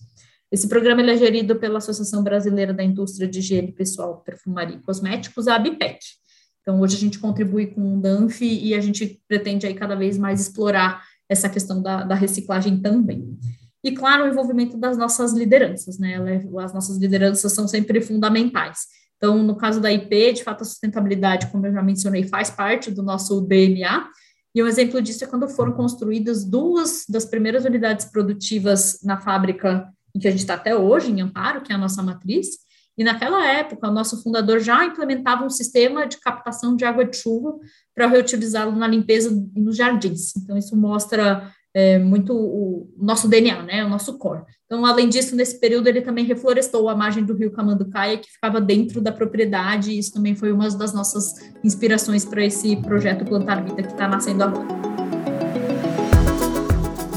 Esse 0.50 0.68
programa 0.68 1.02
é 1.02 1.16
gerido 1.16 1.56
pela 1.56 1.78
Associação 1.78 2.22
Brasileira 2.22 2.72
da 2.72 2.84
Indústria 2.84 3.26
de 3.26 3.40
Higiene 3.40 3.72
Pessoal, 3.72 4.22
Perfumaria 4.24 4.76
e 4.76 4.80
Cosméticos, 4.80 5.48
a 5.48 5.56
ABPEC. 5.56 5.98
Então, 6.60 6.80
hoje 6.80 6.96
a 6.96 7.00
gente 7.00 7.18
contribui 7.18 7.66
com 7.66 7.96
o 7.96 8.00
DANF 8.00 8.42
e 8.42 8.74
a 8.74 8.80
gente 8.80 9.20
pretende 9.28 9.66
aí 9.66 9.74
cada 9.74 9.94
vez 9.94 10.16
mais 10.16 10.40
explorar 10.40 11.02
essa 11.28 11.48
questão 11.48 11.82
da, 11.82 12.04
da 12.04 12.14
reciclagem 12.14 12.80
também. 12.80 13.36
E, 13.82 13.92
claro, 13.92 14.24
o 14.24 14.28
envolvimento 14.28 14.76
das 14.76 14.96
nossas 14.96 15.32
lideranças, 15.32 15.98
né? 15.98 16.16
As 16.58 16.72
nossas 16.72 16.96
lideranças 16.98 17.52
são 17.52 17.68
sempre 17.68 18.00
fundamentais. 18.00 18.86
Então, 19.16 19.42
no 19.42 19.56
caso 19.56 19.80
da 19.80 19.92
IP, 19.92 20.32
de 20.32 20.44
fato, 20.44 20.62
a 20.62 20.64
sustentabilidade, 20.64 21.48
como 21.48 21.66
eu 21.66 21.72
já 21.72 21.82
mencionei, 21.82 22.24
faz 22.24 22.50
parte 22.50 22.90
do 22.90 23.02
nosso 23.02 23.40
DNA. 23.40 24.08
E 24.54 24.62
um 24.62 24.66
exemplo 24.66 25.00
disso 25.02 25.24
é 25.24 25.26
quando 25.26 25.48
foram 25.48 25.72
construídas 25.72 26.44
duas 26.44 27.04
das 27.08 27.24
primeiras 27.24 27.64
unidades 27.64 28.06
produtivas 28.06 29.00
na 29.02 29.20
fábrica 29.20 29.88
em 30.16 30.18
que 30.18 30.26
a 30.26 30.30
gente 30.30 30.40
está 30.40 30.54
até 30.54 30.74
hoje, 30.74 31.12
em 31.12 31.20
Amparo, 31.20 31.60
que 31.60 31.70
é 31.70 31.74
a 31.74 31.78
nossa 31.78 32.02
matriz. 32.02 32.48
E 32.96 33.04
naquela 33.04 33.46
época, 33.46 33.88
o 33.88 33.92
nosso 33.92 34.22
fundador 34.22 34.58
já 34.60 34.82
implementava 34.86 35.44
um 35.44 35.50
sistema 35.50 36.06
de 36.06 36.18
captação 36.18 36.74
de 36.74 36.86
água 36.86 37.04
de 37.04 37.18
chuva 37.18 37.54
para 37.94 38.06
reutilizá-lo 38.06 38.74
na 38.74 38.88
limpeza 38.88 39.30
nos 39.54 39.76
jardins. 39.76 40.34
Então, 40.34 40.56
isso 40.56 40.74
mostra 40.74 41.52
é, 41.74 41.98
muito 41.98 42.32
o 42.34 42.88
nosso 42.96 43.28
DNA, 43.28 43.62
né, 43.64 43.84
o 43.84 43.90
nosso 43.90 44.16
core. 44.16 44.44
Então, 44.64 44.86
além 44.86 45.10
disso, 45.10 45.36
nesse 45.36 45.60
período 45.60 45.86
ele 45.86 46.00
também 46.00 46.24
reflorestou 46.24 46.88
a 46.88 46.96
margem 46.96 47.22
do 47.22 47.34
rio 47.34 47.52
Camanducaia, 47.52 48.16
que 48.16 48.30
ficava 48.30 48.62
dentro 48.62 49.02
da 49.02 49.12
propriedade, 49.12 49.90
e 49.90 49.98
isso 49.98 50.14
também 50.14 50.34
foi 50.34 50.50
uma 50.50 50.70
das 50.70 50.94
nossas 50.94 51.34
inspirações 51.62 52.24
para 52.24 52.42
esse 52.42 52.76
projeto 52.76 53.26
Plantar 53.26 53.62
Vida 53.62 53.82
que 53.82 53.92
está 53.92 54.08
nascendo 54.08 54.42
agora. 54.42 54.66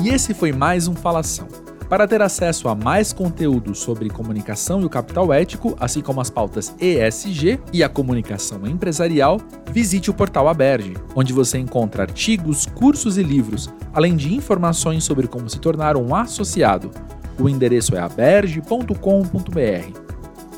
E 0.04 0.10
esse 0.10 0.34
foi 0.34 0.52
mais 0.52 0.90
um 0.90 0.94
Falação. 0.94 1.59
Para 1.90 2.08
ter 2.08 2.22
acesso 2.22 2.70
a 2.70 2.76
mais 2.76 3.12
conteúdo 3.12 3.74
sobre 3.74 4.12
comunicação 4.12 4.80
e 4.80 4.86
o 4.86 4.90
capital 4.90 5.34
ético, 5.34 5.76
assim 5.80 6.02
como 6.02 6.22
as 6.22 6.30
pautas 6.30 6.76
ESG 6.80 7.60
e 7.74 7.84
a 7.84 7.90
comunicação 7.90 8.68
empresarial, 8.68 9.42
visite 9.72 10.12
o 10.12 10.14
portal 10.14 10.48
Aberge, 10.48 10.96
onde 11.16 11.34
você 11.34 11.58
encontra 11.58 12.04
artigos, 12.04 12.68
cursos 12.68 13.18
e 13.18 13.24
livros, 13.24 13.72
além 13.92 14.16
de 14.16 14.36
informações 14.36 15.04
sobre 15.04 15.28
como 15.28 15.50
se 15.50 15.60
tornar 15.60 15.98
um 15.98 16.14
associado. 16.14 16.92
O 17.40 17.50
endereço 17.50 17.96
é 17.96 18.00
aberge.com.br. 18.00 18.94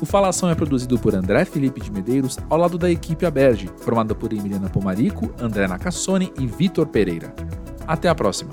O 0.02 0.04
Falação 0.04 0.50
é 0.50 0.54
produzido 0.54 0.98
por 0.98 1.14
André 1.14 1.46
Felipe 1.46 1.80
de 1.80 1.90
Medeiros, 1.90 2.38
ao 2.50 2.58
lado 2.58 2.76
da 2.76 2.90
equipe 2.90 3.24
Aberge, 3.24 3.70
formada 3.78 4.14
por 4.14 4.34
Emiliana 4.34 4.68
Pomarico, 4.68 5.32
André 5.40 5.66
Nacassone 5.66 6.30
e 6.38 6.46
Vitor 6.46 6.88
Pereira. 6.88 7.32
Até 7.86 8.10
a 8.10 8.14
próxima! 8.14 8.50